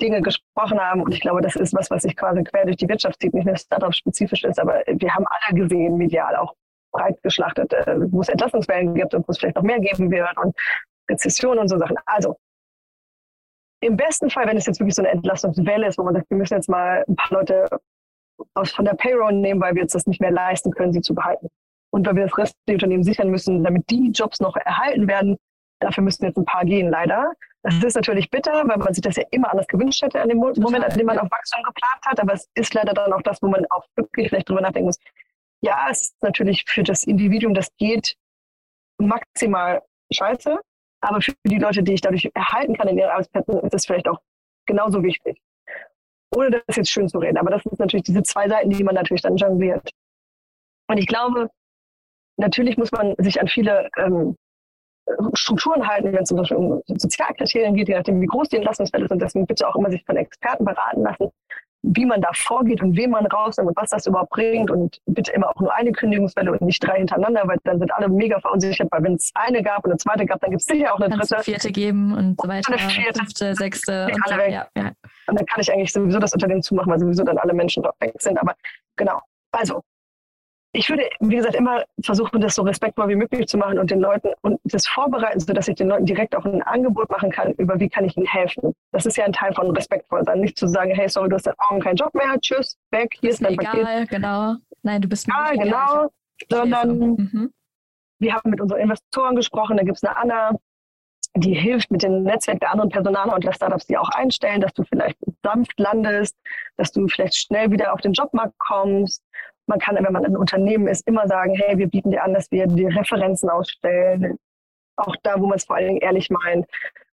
[0.00, 1.02] Dinge gesprochen haben.
[1.02, 3.46] Und ich glaube, das ist was, was sich quasi quer durch die Wirtschaft zieht, nicht
[3.46, 6.54] nur Startup-spezifisch ist, aber wir haben alle gesehen, medial auch
[6.92, 10.36] breit geschlachtet, äh, wo es Entlassungswellen gibt und wo es vielleicht noch mehr geben wird
[10.38, 10.56] und
[11.10, 11.96] Rezession und so Sachen.
[12.06, 12.36] Also
[13.80, 16.38] im besten Fall, wenn es jetzt wirklich so eine Entlastungswelle ist, wo man sagt, wir
[16.38, 17.68] müssen jetzt mal ein paar Leute
[18.54, 21.14] aus von der Payroll nehmen, weil wir jetzt das nicht mehr leisten können, sie zu
[21.14, 21.48] behalten.
[21.94, 25.36] Und weil wir das Rest der Unternehmen sichern müssen, damit die Jobs noch erhalten werden,
[25.84, 27.32] Dafür müssen jetzt ein paar gehen, leider.
[27.62, 30.38] Das ist natürlich bitter, weil man sich das ja immer anders gewünscht hätte an dem
[30.38, 32.20] Moment, an dem man auf Wachstum geplant hat.
[32.20, 34.98] Aber es ist leider dann auch das, wo man auch wirklich vielleicht drüber nachdenken muss.
[35.62, 38.16] Ja, es ist natürlich für das Individuum, das geht,
[38.98, 39.82] maximal
[40.12, 40.58] scheiße.
[41.00, 44.08] Aber für die Leute, die ich dadurch erhalten kann in ihren Arbeitsplätzen, ist es vielleicht
[44.08, 44.20] auch
[44.66, 45.38] genauso wichtig.
[46.34, 47.38] Ohne das jetzt schön zu reden.
[47.38, 49.90] Aber das sind natürlich diese zwei Seiten, die man natürlich dann jongliert.
[50.88, 51.50] Und ich glaube,
[52.36, 54.36] natürlich muss man sich an viele ähm,
[55.34, 59.06] Strukturen halten, wenn es zum Beispiel um Sozialkriterien geht, je nachdem, wie groß die Entlassungsfälle
[59.06, 59.20] sind.
[59.20, 61.30] Deswegen bitte auch immer sich von Experten beraten lassen,
[61.82, 64.70] wie man da vorgeht und wen man rausnimmt und was das überhaupt bringt.
[64.70, 68.08] Und bitte immer auch nur eine Kündigungswelle und nicht drei hintereinander, weil dann sind alle
[68.08, 70.94] mega verunsichert, weil wenn es eine gab und eine zweite gab, dann gibt es sicher
[70.94, 71.34] auch eine dritte.
[71.34, 72.72] Eine vierte geben und so weiter.
[72.72, 74.06] Eine vierte, fünfte, sechste.
[74.06, 74.52] Und, alle weg.
[74.52, 74.92] Ja, ja.
[75.26, 78.00] und dann kann ich eigentlich sowieso das Unternehmen zumachen, weil sowieso dann alle Menschen dort
[78.00, 78.40] weg sind.
[78.40, 78.54] Aber
[78.96, 79.20] genau.
[79.52, 79.82] Also,
[80.76, 84.00] ich würde, wie gesagt, immer versuchen, das so respektvoll wie möglich zu machen und den
[84.00, 87.78] Leuten und das vorbereiten, sodass ich den Leuten direkt auch ein Angebot machen kann, über
[87.78, 88.74] wie kann ich ihnen helfen.
[88.90, 90.40] Das ist ja ein Teil von respektvoll sein.
[90.40, 93.30] Nicht zu sagen, hey, sorry, du hast seit Morgen keinen Job mehr, tschüss, weg, hier
[93.30, 94.08] ist, dein egal, Paket.
[94.08, 94.56] genau.
[94.82, 96.10] Nein, du bist mir egal, genau.
[96.50, 97.52] Sondern mhm.
[98.18, 100.58] wir haben mit unseren Investoren gesprochen, da gibt es eine Anna,
[101.36, 104.72] die hilft mit dem Netzwerk der anderen Personaler und der Startups, die auch einstellen, dass
[104.72, 106.36] du vielleicht sanft landest,
[106.76, 109.22] dass du vielleicht schnell wieder auf den Jobmarkt kommst
[109.66, 112.50] man kann, wenn man ein Unternehmen ist, immer sagen, hey, wir bieten dir an, dass
[112.50, 114.38] wir dir Referenzen ausstellen.
[114.96, 116.66] Auch da, wo man es vor allen Dingen ehrlich meint,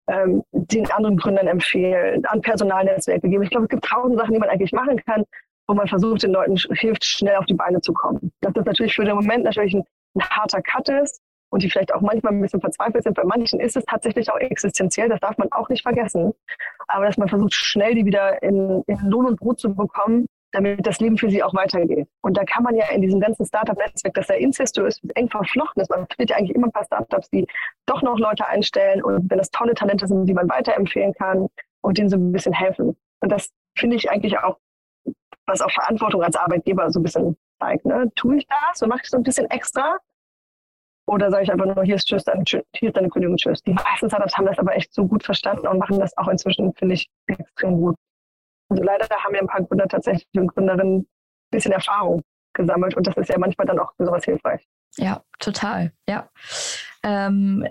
[0.08, 3.42] ähm, den anderen Gründern empfehlen, an Personalnetzwerke geben.
[3.42, 5.24] Ich glaube, es gibt tausend Sachen, die man eigentlich machen kann,
[5.66, 8.32] wo man versucht, den Leuten hilft, schnell auf die Beine zu kommen.
[8.40, 9.84] Dass das natürlich für den Moment natürlich ein,
[10.14, 13.14] ein harter Cut ist und die vielleicht auch manchmal ein bisschen verzweifelt sind.
[13.14, 16.32] Bei manchen ist es tatsächlich auch existenziell, das darf man auch nicht vergessen.
[16.88, 20.86] Aber dass man versucht, schnell die wieder in, in Lohn und Brot zu bekommen, damit
[20.86, 22.06] das Leben für sie auch weitergeht.
[22.20, 25.90] Und da kann man ja in diesem ganzen Startup-Netzwerk, das ja incestuös eng verflochten ist,
[25.90, 27.46] man findet ja eigentlich immer ein paar Startups, die
[27.86, 31.48] doch noch Leute einstellen und wenn das tolle Talente sind, die man weiterempfehlen kann
[31.80, 32.96] und denen so ein bisschen helfen.
[33.20, 34.58] Und das finde ich eigentlich auch,
[35.46, 37.84] was auch Verantwortung als Arbeitgeber so ein bisschen zeigt.
[37.84, 38.10] Ne?
[38.14, 39.98] Tue ich das und mache ich so ein bisschen extra?
[41.06, 43.62] Oder sage ich einfach nur, hier ist Tschüss, dann, hier ist deine Kündigung, Tschüss.
[43.62, 46.72] Die meisten Startups haben das aber echt so gut verstanden und machen das auch inzwischen,
[46.74, 47.96] finde ich, extrem gut.
[48.72, 51.06] Also leider haben ja ein paar Gründer tatsächlich und Gründerinnen ein
[51.50, 52.22] bisschen Erfahrung
[52.54, 54.66] gesammelt und das ist ja manchmal dann auch sowas hilfreich.
[54.96, 55.92] Ja, total.
[56.08, 56.30] Ja.
[57.02, 57.66] Ähm,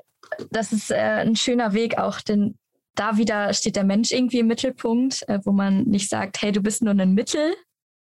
[0.52, 2.58] das ist äh, ein schöner Weg auch, denn
[2.96, 6.62] da wieder steht der Mensch irgendwie im Mittelpunkt, äh, wo man nicht sagt, hey, du
[6.62, 7.56] bist nur ein Mittel,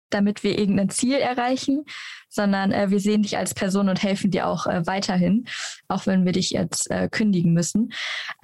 [0.10, 1.86] damit wir irgendein Ziel erreichen,
[2.28, 5.46] sondern äh, wir sehen dich als Person und helfen dir auch äh, weiterhin,
[5.88, 7.94] auch wenn wir dich jetzt äh, kündigen müssen.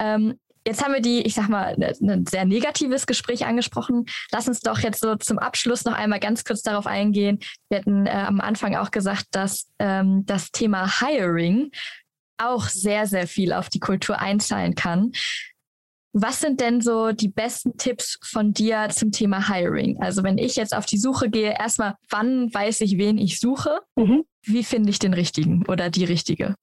[0.00, 4.06] Ähm, Jetzt haben wir die, ich sag mal, ein ne, ne sehr negatives Gespräch angesprochen.
[4.32, 7.38] Lass uns doch jetzt so zum Abschluss noch einmal ganz kurz darauf eingehen.
[7.68, 11.70] Wir hatten äh, am Anfang auch gesagt, dass ähm, das Thema Hiring
[12.38, 15.12] auch sehr, sehr viel auf die Kultur einzahlen kann.
[16.12, 20.00] Was sind denn so die besten Tipps von dir zum Thema Hiring?
[20.00, 23.80] Also wenn ich jetzt auf die Suche gehe, erstmal, wann weiß ich, wen ich suche?
[23.96, 24.24] Mhm.
[24.42, 26.56] Wie finde ich den richtigen oder die richtige?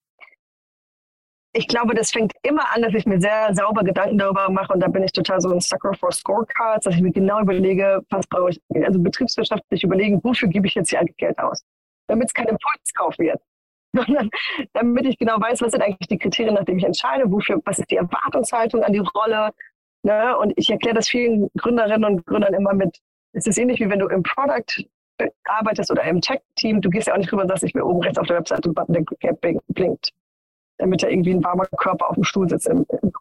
[1.56, 4.80] Ich glaube, das fängt immer an, dass ich mir sehr sauber Gedanken darüber mache und
[4.80, 8.26] da bin ich total so ein Sucker for Scorecards, dass ich mir genau überlege, was
[8.28, 11.64] brauche ich, also betriebswirtschaftlich überlegen, wofür gebe ich jetzt hier eigentlich Geld aus,
[12.08, 13.39] damit es kein Impulskauf wird,
[13.93, 14.32] sondern
[14.74, 17.78] damit ich genau weiß, was sind eigentlich die Kriterien, nach denen ich entscheide, wofür, was
[17.78, 19.51] ist die Erwartungshaltung an die Rolle,
[20.01, 20.36] ne?
[20.38, 22.97] und ich erkläre das vielen Gründerinnen und Gründern immer mit,
[23.34, 24.86] es ist ähnlich wie wenn du im Product
[25.43, 28.01] arbeitest oder im Tech-Team, du gehst ja auch nicht rüber und sagst, ich will oben
[28.01, 30.12] rechts auf der Webseite ein Button, der blinkt
[30.84, 32.70] damit da irgendwie ein warmer Körper auf dem Stuhl sitzt,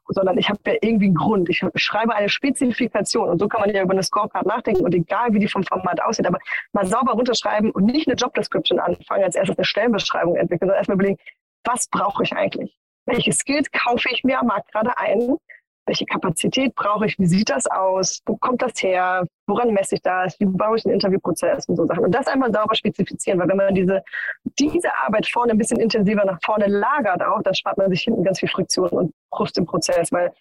[0.09, 1.49] sondern ich habe ja irgendwie einen Grund.
[1.49, 5.33] Ich schreibe eine Spezifikation und so kann man ja über eine Scorecard nachdenken und egal
[5.33, 6.39] wie die vom Format aussieht, aber
[6.73, 10.97] mal sauber runterschreiben und nicht eine Jobdescription anfangen, als erstes eine Stellenbeschreibung entwickeln, sondern erstmal
[10.97, 11.19] überlegen,
[11.65, 12.77] was brauche ich eigentlich?
[13.07, 15.37] Welche Skills kaufe ich mir am Markt gerade ein?
[15.93, 20.01] Welche Kapazität brauche ich, wie sieht das aus, wo kommt das her, woran messe ich
[20.01, 22.05] das, wie baue ich den Interviewprozess und so Sachen.
[22.05, 24.03] Und das einmal sauber spezifizieren, weil wenn man diese,
[24.59, 28.25] diese Arbeit vorne ein bisschen intensiver nach vorne lagert auch, dann spart man sich hinten
[28.25, 30.33] ganz viel Friktion und Frust im Prozess, weil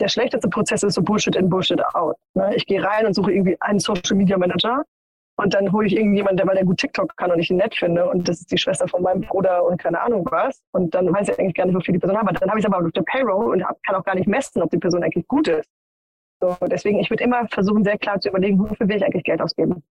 [0.00, 2.16] der schlechteste Prozess ist so Bullshit in, Bullshit out.
[2.34, 2.56] Ne?
[2.56, 4.82] Ich gehe rein und suche irgendwie einen Social Media Manager
[5.40, 7.76] und dann hole ich irgendjemanden, der, weil der gut TikTok kann und ich ihn nett
[7.76, 8.08] finde.
[8.10, 10.60] Und das ist die Schwester von meinem Bruder und keine Ahnung was.
[10.72, 12.42] Und dann weiß ich eigentlich gar nicht, wofür die Person hat.
[12.42, 14.70] Dann habe ich es aber auf der Payroll und kann auch gar nicht messen, ob
[14.70, 15.70] die Person eigentlich gut ist.
[16.40, 19.40] So, deswegen, ich würde immer versuchen, sehr klar zu überlegen, wofür will ich eigentlich Geld
[19.40, 19.84] ausgeben.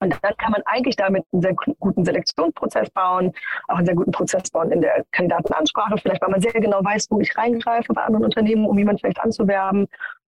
[0.00, 3.32] Und dann kann man eigentlich damit einen sehr guten Selektionsprozess bauen,
[3.68, 7.06] auch einen sehr guten Prozess bauen in der Kandidatenansprache, vielleicht weil man sehr genau weiß,
[7.08, 9.86] wo ich reingreife bei anderen Unternehmen, um jemanden vielleicht anzuwerben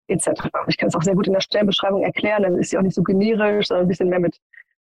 [0.08, 0.30] etc.
[0.68, 2.96] Ich kann es auch sehr gut in der Stellenbeschreibung erklären, dann ist sie auch nicht
[2.96, 4.40] so generisch, sondern ein bisschen mehr mit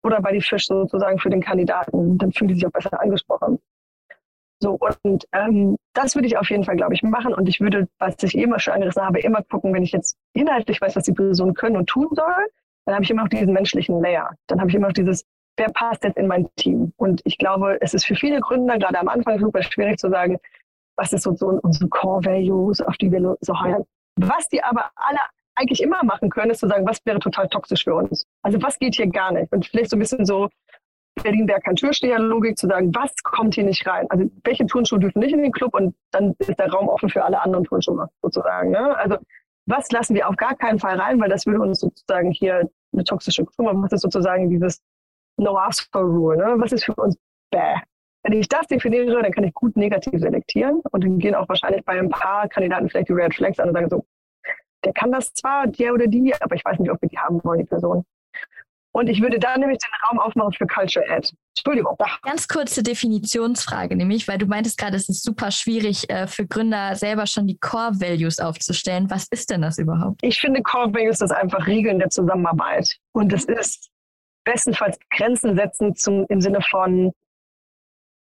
[0.03, 2.18] oder bei die Fisch sozusagen für den Kandidaten.
[2.18, 3.59] Dann fühlen die sich auch besser angesprochen.
[4.59, 7.34] So, und ähm, das würde ich auf jeden Fall, glaube ich, machen.
[7.34, 10.82] Und ich würde, was ich immer schon angerissen habe, immer gucken, wenn ich jetzt inhaltlich
[10.82, 12.47] weiß, was die Person können und tun soll,
[12.86, 14.32] dann habe ich immer noch diesen menschlichen Layer.
[14.47, 15.26] Dann habe ich immer noch dieses,
[15.57, 16.93] wer passt jetzt in mein Team?
[16.97, 20.38] Und ich glaube, es ist für viele Gründer, gerade am Anfang, super schwierig zu sagen,
[20.95, 23.86] was ist so, so unsere Core Values, auf die wir so heiraten.
[24.18, 25.20] Was die aber alle
[25.55, 28.26] eigentlich immer machen können, ist zu sagen, was wäre total toxisch für uns?
[28.43, 29.51] Also was geht hier gar nicht?
[29.51, 30.49] Und vielleicht so ein bisschen so
[31.24, 34.05] Berlin-Berg kein Türsteher-Logik zu sagen, was kommt hier nicht rein?
[34.09, 37.24] Also welche Turnschuhe dürfen nicht in den Club und dann ist der Raum offen für
[37.24, 38.72] alle anderen Turnschuhe sozusagen.
[38.72, 38.95] Ne?
[38.97, 39.18] Also
[39.65, 43.03] was lassen wir auf gar keinen Fall rein, weil das würde uns sozusagen hier eine
[43.03, 43.84] toxische Kultur machen.
[43.84, 44.82] Was ist sozusagen dieses
[45.38, 46.38] No-Ask-for-Rule?
[46.38, 46.55] Ne?
[46.57, 47.18] Was ist für uns
[47.51, 47.76] bäh?
[48.28, 51.86] Wenn ich das definiere, dann kann ich gut negativ selektieren und dann gehen auch wahrscheinlich
[51.86, 54.05] bei ein paar Kandidaten vielleicht die Red Flags an und sagen so,
[54.84, 57.41] der kann das zwar, der oder die, aber ich weiß nicht, ob wir die haben
[57.45, 58.03] wollen, die Person.
[58.91, 61.30] Und ich würde da nämlich den Raum aufmachen für Culture Ad.
[61.55, 61.95] Entschuldigung.
[62.23, 66.95] Ganz kurze Definitionsfrage, nämlich, weil du meintest gerade, es ist super schwierig äh, für Gründer
[66.95, 69.09] selber schon die Core Values aufzustellen.
[69.09, 70.19] Was ist denn das überhaupt?
[70.21, 72.97] Ich finde, Core Values ist einfach Regeln der Zusammenarbeit.
[73.13, 73.89] Und es ist
[74.43, 77.13] bestenfalls Grenzen setzen zum, im Sinne von,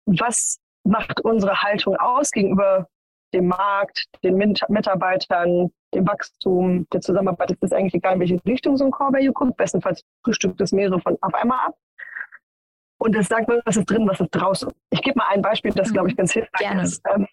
[0.05, 2.87] was macht unsere Haltung aus gegenüber
[3.33, 7.51] dem Markt, den Mitarbeitern, dem Wachstum, der Zusammenarbeit.
[7.51, 9.57] Es ist eigentlich egal, in welche Richtung so ein Core Value kommt.
[9.57, 11.75] Bestenfalls frühstückt es mehrere von auf einmal ab.
[12.97, 14.71] Und es sagt mir, was ist drin, was ist draußen.
[14.89, 16.83] Ich gebe mal ein Beispiel, das, glaube ich, ganz hilfreich Gerne.
[16.83, 17.03] ist.
[17.13, 17.27] Ähm,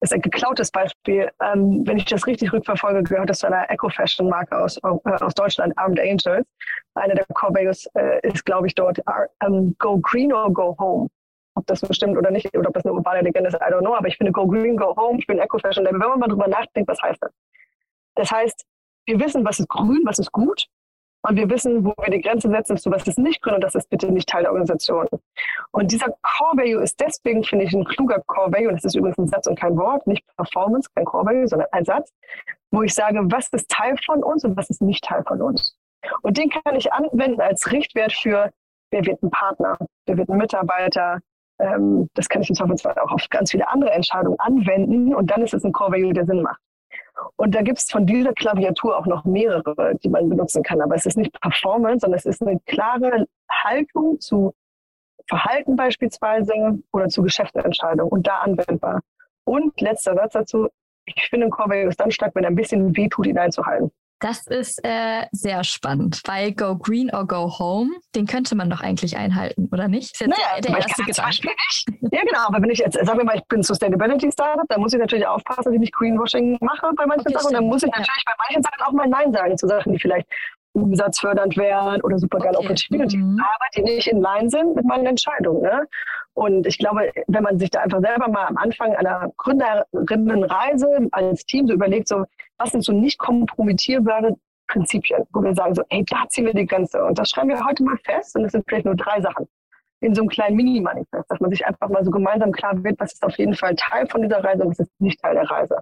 [0.00, 1.30] ist ein geklautes Beispiel.
[1.40, 5.76] Ähm, wenn ich das richtig rückverfolge, gehört das zu einer Eco-Fashion-Marke aus, äh, aus Deutschland,
[5.78, 6.46] Armed Angels.
[6.94, 10.76] Einer der Core Values äh, ist, glaube ich, dort um, ähm, Go Green or Go
[10.78, 11.08] Home
[11.56, 13.80] ob das so stimmt oder nicht, oder ob das eine urbane Legende ist, I don't
[13.80, 13.94] know.
[13.94, 16.00] Aber ich finde Go Green, Go Home, ich bin Eco-Fashion Label.
[16.00, 17.32] Wenn man mal drüber nachdenkt, was heißt das?
[18.14, 18.64] Das heißt,
[19.06, 20.66] wir wissen, was ist grün, was ist gut.
[21.22, 23.74] Und wir wissen, wo wir die Grenze setzen zu, was ist nicht grün und das
[23.74, 25.08] ist bitte nicht Teil der Organisation.
[25.72, 28.68] Und dieser Core Value ist deswegen, finde ich, ein kluger Core Value.
[28.68, 31.68] Und das ist übrigens ein Satz und kein Wort, nicht Performance, kein Core Value, sondern
[31.72, 32.12] ein Satz,
[32.70, 35.76] wo ich sage, was ist Teil von uns und was ist nicht Teil von uns.
[36.22, 38.52] Und den kann ich anwenden als Richtwert für,
[38.90, 41.20] wer wird ein Partner, wer wird ein Mitarbeiter,
[41.58, 45.42] ähm, das kann ich im Zweifelsfall auch auf ganz viele andere Entscheidungen anwenden und dann
[45.42, 46.60] ist es ein Core Value, der Sinn macht.
[47.36, 50.82] Und da gibt es von dieser Klaviatur auch noch mehrere, die man benutzen kann.
[50.82, 54.54] Aber es ist nicht Performance, sondern es ist eine klare Haltung zu
[55.28, 59.00] Verhalten beispielsweise oder zu Geschäftsentscheidungen und da anwendbar.
[59.44, 60.68] Und letzter Satz dazu,
[61.06, 63.38] ich finde, ein Core Value ist dann stark, wenn er ein bisschen weh tut, ihn
[63.38, 63.90] einzuhalten.
[64.20, 68.80] Das ist äh, sehr spannend, weil Go Green or Go Home, den könnte man doch
[68.80, 70.14] eigentlich einhalten, oder nicht?
[70.14, 71.48] Ist jetzt naja, der erste Gedanke.
[72.12, 74.94] Ja, genau, aber wenn ich jetzt, sagen wir mal, ich bin Sustainability Startup, dann muss
[74.94, 77.48] ich natürlich aufpassen, dass ich nicht Greenwashing mache bei manchen okay, Sachen.
[77.48, 78.32] Und dann muss ich natürlich ja.
[78.32, 80.26] bei manchen Sachen auch mal Nein sagen zu Sachen, die vielleicht
[80.72, 82.66] umsatzfördernd wären oder super geile okay.
[82.66, 83.38] Opportunities, mhm.
[83.40, 85.62] aber die nicht in Line sind mit meinen Entscheidungen.
[85.62, 85.86] Ne?
[86.34, 91.44] Und ich glaube, wenn man sich da einfach selber mal am Anfang einer Gründerinnenreise als
[91.46, 92.24] Team so überlegt, so,
[92.58, 94.36] was sind so nicht kompromittierbare
[94.68, 97.04] Prinzipien, wo wir sagen, so, ey, da ziehen wir die Grenze.
[97.04, 99.46] Und das schreiben wir heute mal fest und es sind vielleicht nur drei Sachen
[100.00, 103.14] in so einem kleinen Mini-Manifest, dass man sich einfach mal so gemeinsam klar wird, was
[103.14, 105.80] ist auf jeden Fall Teil von dieser Reise und was ist nicht Teil der Reise.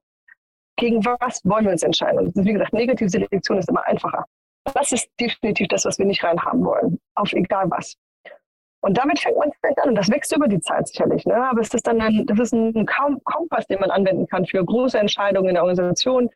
[0.76, 2.18] Gegen was wollen wir uns entscheiden?
[2.18, 4.24] Und wie gesagt, negative Selektion ist immer einfacher.
[4.72, 7.96] Das ist definitiv das, was wir nicht reinhaben wollen, auf egal was.
[8.84, 9.88] Und damit fängt man vielleicht an.
[9.88, 11.24] Und das wächst über die Zeit sicherlich.
[11.24, 11.34] Ne?
[11.36, 14.98] Aber es ist dann ein, das ist ein Kompass, den man anwenden kann für große
[14.98, 16.28] Entscheidungen in der Organisation.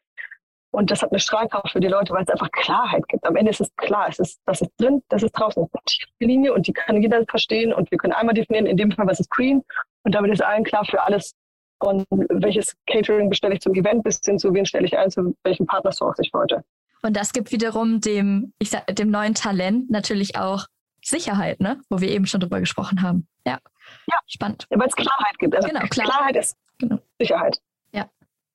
[0.70, 3.26] Und das hat eine Strahlkraft für die Leute, weil es einfach Klarheit gibt.
[3.26, 5.66] Am Ende ist es klar, es ist, das ist drin, das ist draußen.
[5.74, 7.70] Das ist eine Linie und die kann jeder verstehen.
[7.70, 9.62] Und wir können einmal definieren, in dem Fall, was ist green.
[10.05, 11.34] Und damit ist allen klar für alles,
[11.80, 15.34] Und welches Catering bestelle ich zum Event bis hin zu wen stelle ich ein, zu
[15.44, 16.64] welchem Partner source ich heute.
[17.03, 20.64] Und das gibt wiederum dem, ich sag, dem neuen Talent natürlich auch
[21.09, 21.80] Sicherheit, ne?
[21.88, 23.26] Wo wir eben schon drüber gesprochen haben.
[23.46, 23.59] Ja.
[24.06, 24.18] Ja.
[24.26, 24.66] Spannend.
[24.70, 25.54] Ja, weil es Klarheit gibt.
[25.54, 26.98] Also genau, Klarheit, Klarheit ist genau.
[27.18, 27.61] Sicherheit.
[27.92, 28.09] Ja.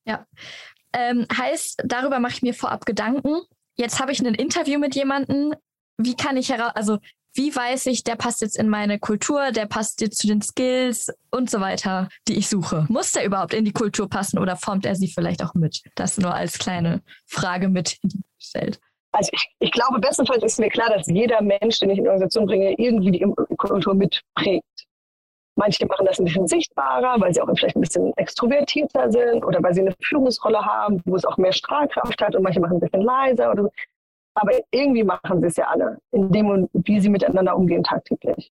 [0.05, 0.25] Ja.
[0.93, 3.41] Ähm, heißt, darüber mache ich mir vorab Gedanken.
[3.75, 5.53] Jetzt habe ich ein Interview mit jemandem.
[5.97, 6.99] Wie kann ich heraus, also
[7.35, 11.11] wie weiß ich, der passt jetzt in meine Kultur, der passt jetzt zu den Skills
[11.31, 12.85] und so weiter, die ich suche?
[12.89, 15.81] Muss der überhaupt in die Kultur passen oder formt er sie vielleicht auch mit?
[15.95, 18.79] Das nur als kleine Frage mitgestellt.
[19.13, 22.09] Also ich, ich glaube, bestenfalls ist mir klar, dass jeder Mensch, den ich in die
[22.09, 23.25] Organisation bringe, irgendwie die
[23.57, 24.65] Kultur mitprägt.
[25.55, 29.61] Manche machen das ein bisschen sichtbarer, weil sie auch vielleicht ein bisschen extrovertierter sind oder
[29.61, 32.79] weil sie eine Führungsrolle haben, wo es auch mehr Strahlkraft hat und manche machen ein
[32.79, 33.69] bisschen leiser oder so.
[34.35, 38.51] Aber irgendwie machen sie es ja alle, in dem, wie sie miteinander umgehen tagtäglich.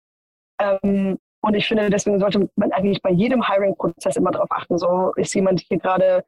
[0.60, 5.14] Ähm, und ich finde, deswegen sollte man eigentlich bei jedem Hiring-Prozess immer darauf achten, so
[5.16, 6.24] ist jemand hier gerade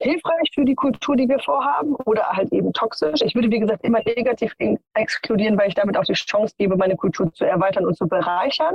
[0.00, 3.20] hilfreich für die Kultur, die wir vorhaben, oder halt eben toxisch.
[3.22, 4.54] Ich würde, wie gesagt, immer negativ
[4.94, 8.74] exkludieren, weil ich damit auch die Chance gebe, meine Kultur zu erweitern und zu bereichern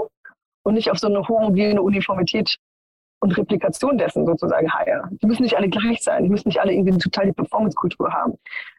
[0.64, 2.58] und nicht auf so eine homogene Uniformität
[3.22, 5.10] und Replikation dessen sozusagen hire.
[5.22, 8.34] Die müssen nicht alle gleich sein, die müssen nicht alle irgendwie total die Performance-Kultur haben.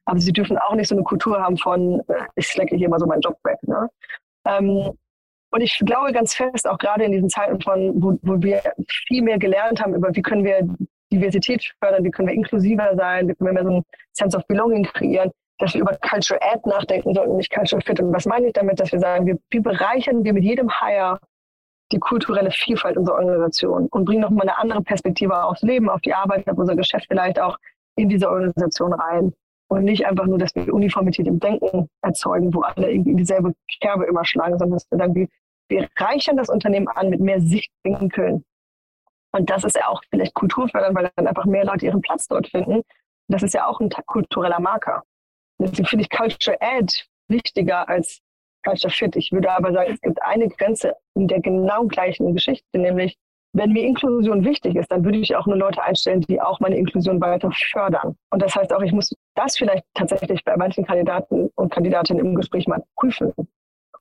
[0.04, 2.98] Aber sie dürfen auch nicht so eine Kultur haben von, äh, ich slecke hier mal
[2.98, 3.56] so meinen Job weg.
[3.62, 3.88] Ne?
[4.46, 4.92] Ähm,
[5.50, 8.60] und ich glaube ganz fest, auch gerade in diesen Zeiten von, wo, wo wir
[9.08, 10.68] viel mehr gelernt haben über, wie können wir
[11.14, 14.46] Diversität fördern, wie können wir inklusiver sein, wie können wir mehr so ein Sense of
[14.46, 18.00] Belonging kreieren, dass wir über Culture Ad nachdenken sollten, nicht Culture Fit.
[18.00, 21.18] Und was meine ich damit, dass wir sagen, wir, wie bereichern wir mit jedem Hire
[21.92, 26.14] die kulturelle Vielfalt unserer Organisation und bringen nochmal eine andere Perspektive aufs Leben, auf die
[26.14, 27.56] Arbeit, auf unser Geschäft vielleicht auch
[27.96, 29.32] in diese Organisation rein.
[29.68, 34.04] Und nicht einfach nur, dass wir Uniformität im Denken erzeugen, wo alle irgendwie dieselbe Kerbe
[34.04, 35.28] immer schlagen, sondern dass wir sagen,
[35.68, 38.44] wir reichern das Unternehmen an mit mehr Sichtwinkeln.
[39.34, 42.46] Und das ist ja auch vielleicht kulturfördernd, weil dann einfach mehr Leute ihren Platz dort
[42.46, 42.82] finden.
[43.28, 45.02] Das ist ja auch ein kultureller Marker.
[45.58, 46.92] Deswegen finde ich Culture Add
[47.28, 48.20] wichtiger als
[48.64, 49.16] Culture Fit.
[49.16, 53.16] Ich würde aber sagen, es gibt eine Grenze in der genau gleichen Geschichte, nämlich
[53.56, 56.76] wenn mir Inklusion wichtig ist, dann würde ich auch nur Leute einstellen, die auch meine
[56.76, 58.16] Inklusion weiter fördern.
[58.30, 62.34] Und das heißt auch, ich muss das vielleicht tatsächlich bei manchen Kandidaten und Kandidatinnen im
[62.34, 63.32] Gespräch mal prüfen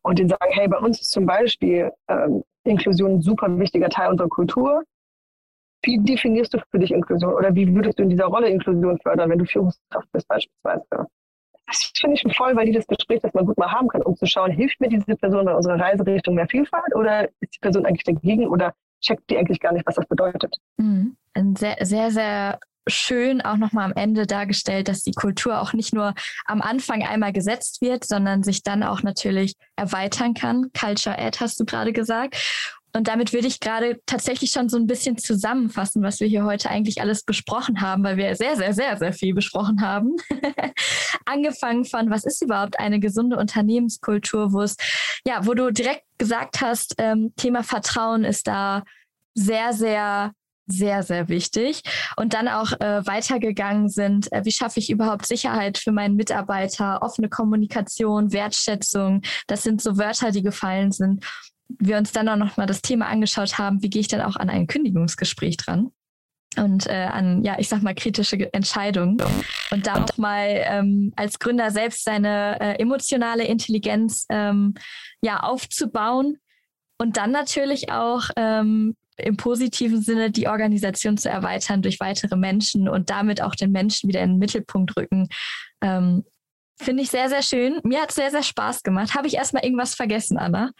[0.01, 4.09] und denen sagen, hey, bei uns ist zum Beispiel ähm, Inklusion ein super wichtiger Teil
[4.09, 4.83] unserer Kultur.
[5.83, 9.29] Wie definierst du für dich Inklusion oder wie würdest du in dieser Rolle Inklusion fördern,
[9.29, 11.07] wenn du Führungskraft bist beispielsweise?
[11.67, 14.51] das finde ich voll valides Gespräch, das man gut mal haben kann, um zu schauen,
[14.51, 18.47] hilft mir diese Person bei unserer Reiserichtung mehr Vielfalt oder ist die Person eigentlich dagegen
[18.47, 20.55] oder checkt die eigentlich gar nicht, was das bedeutet?
[20.77, 21.15] Mhm.
[21.57, 26.13] Sehr, sehr, sehr schön auch nochmal am Ende dargestellt, dass die Kultur auch nicht nur
[26.45, 30.69] am Anfang einmal gesetzt wird, sondern sich dann auch natürlich erweitern kann.
[30.77, 32.35] Culture Ad hast du gerade gesagt.
[32.95, 36.69] Und damit würde ich gerade tatsächlich schon so ein bisschen zusammenfassen, was wir hier heute
[36.69, 40.15] eigentlich alles besprochen haben, weil wir sehr, sehr, sehr, sehr viel besprochen haben.
[41.25, 44.77] Angefangen von, was ist überhaupt eine gesunde Unternehmenskultur, wo es,
[45.25, 48.83] ja, wo du direkt gesagt hast, ähm, Thema Vertrauen ist da
[49.33, 50.31] sehr, sehr
[50.65, 51.81] sehr, sehr wichtig.
[52.15, 57.01] Und dann auch äh, weitergegangen sind, äh, wie schaffe ich überhaupt Sicherheit für meinen Mitarbeiter,
[57.01, 59.23] offene Kommunikation, Wertschätzung.
[59.47, 61.25] Das sind so Wörter, die gefallen sind
[61.79, 64.49] wir uns dann auch nochmal das Thema angeschaut haben, wie gehe ich dann auch an
[64.49, 65.91] ein Kündigungsgespräch dran
[66.57, 69.17] und äh, an, ja, ich sag mal, kritische Entscheidungen.
[69.71, 74.75] Und da auch mal ähm, als Gründer selbst seine äh, emotionale Intelligenz ähm,
[75.21, 76.37] ja aufzubauen
[76.97, 82.89] und dann natürlich auch ähm, im positiven Sinne die Organisation zu erweitern durch weitere Menschen
[82.89, 85.27] und damit auch den Menschen wieder in den Mittelpunkt rücken.
[85.81, 86.23] Ähm,
[86.79, 87.79] Finde ich sehr, sehr schön.
[87.83, 89.15] Mir hat es sehr, sehr Spaß gemacht.
[89.15, 90.71] Habe ich erstmal irgendwas vergessen, Anna?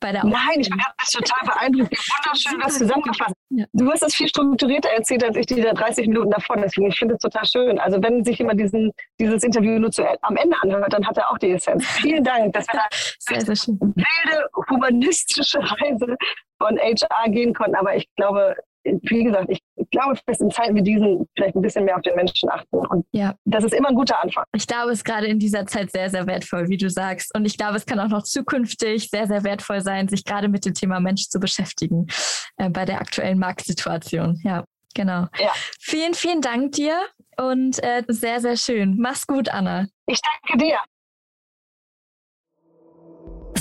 [0.00, 1.90] Bei der Nein, ich habe das total beeindruckt.
[1.90, 3.34] Wie wunderschön das zusammengefasst.
[3.50, 3.64] Ja.
[3.72, 6.60] Du hast es viel strukturierter erzählt als ich diese 30 Minuten davon.
[6.62, 7.78] Deswegen, ich finde es total schön.
[7.78, 11.30] Also wenn sich jemand diesen, dieses Interview nur zu, am Ende anhört, dann hat er
[11.30, 11.86] auch die Essenz.
[11.86, 12.86] Vielen Dank, dass wir da
[13.18, 16.16] sehr, sehr wilde humanistische Reise
[16.58, 17.76] von HR gehen konnten.
[17.76, 19.60] Aber ich glaube, wie gesagt, ich
[19.90, 22.76] glaube, dass in Zeiten wie diesen vielleicht ein bisschen mehr auf den Menschen achten.
[22.76, 23.34] Und ja.
[23.44, 24.44] das ist immer ein guter Anfang.
[24.54, 27.34] Ich glaube, es ist gerade in dieser Zeit sehr, sehr wertvoll, wie du sagst.
[27.34, 30.64] Und ich glaube, es kann auch noch zukünftig sehr, sehr wertvoll sein, sich gerade mit
[30.64, 32.06] dem Thema Mensch zu beschäftigen
[32.56, 34.40] äh, bei der aktuellen Marktsituation.
[34.44, 34.64] Ja,
[34.94, 35.26] genau.
[35.38, 35.52] Ja.
[35.80, 37.00] Vielen, vielen Dank dir
[37.36, 38.96] und äh, sehr, sehr schön.
[38.98, 39.86] Mach's gut, Anna.
[40.06, 40.78] Ich danke dir.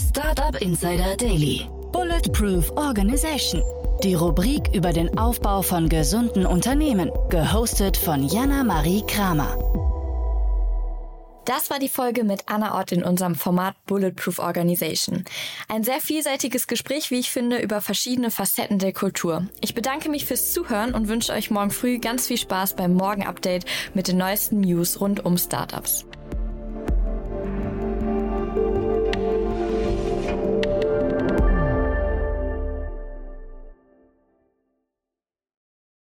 [0.10, 1.68] Startup Insider Daily.
[1.92, 3.83] Bulletproof Organization.
[4.02, 9.58] Die Rubrik über den Aufbau von gesunden Unternehmen, gehostet von Jana Marie Kramer.
[11.46, 15.26] Das war die Folge mit Anna Ott in unserem Format Bulletproof Organization.
[15.68, 19.48] Ein sehr vielseitiges Gespräch, wie ich finde, über verschiedene Facetten der Kultur.
[19.62, 23.66] Ich bedanke mich fürs Zuhören und wünsche euch morgen früh ganz viel Spaß beim Morgen-Update
[23.94, 26.06] mit den neuesten News rund um Startups.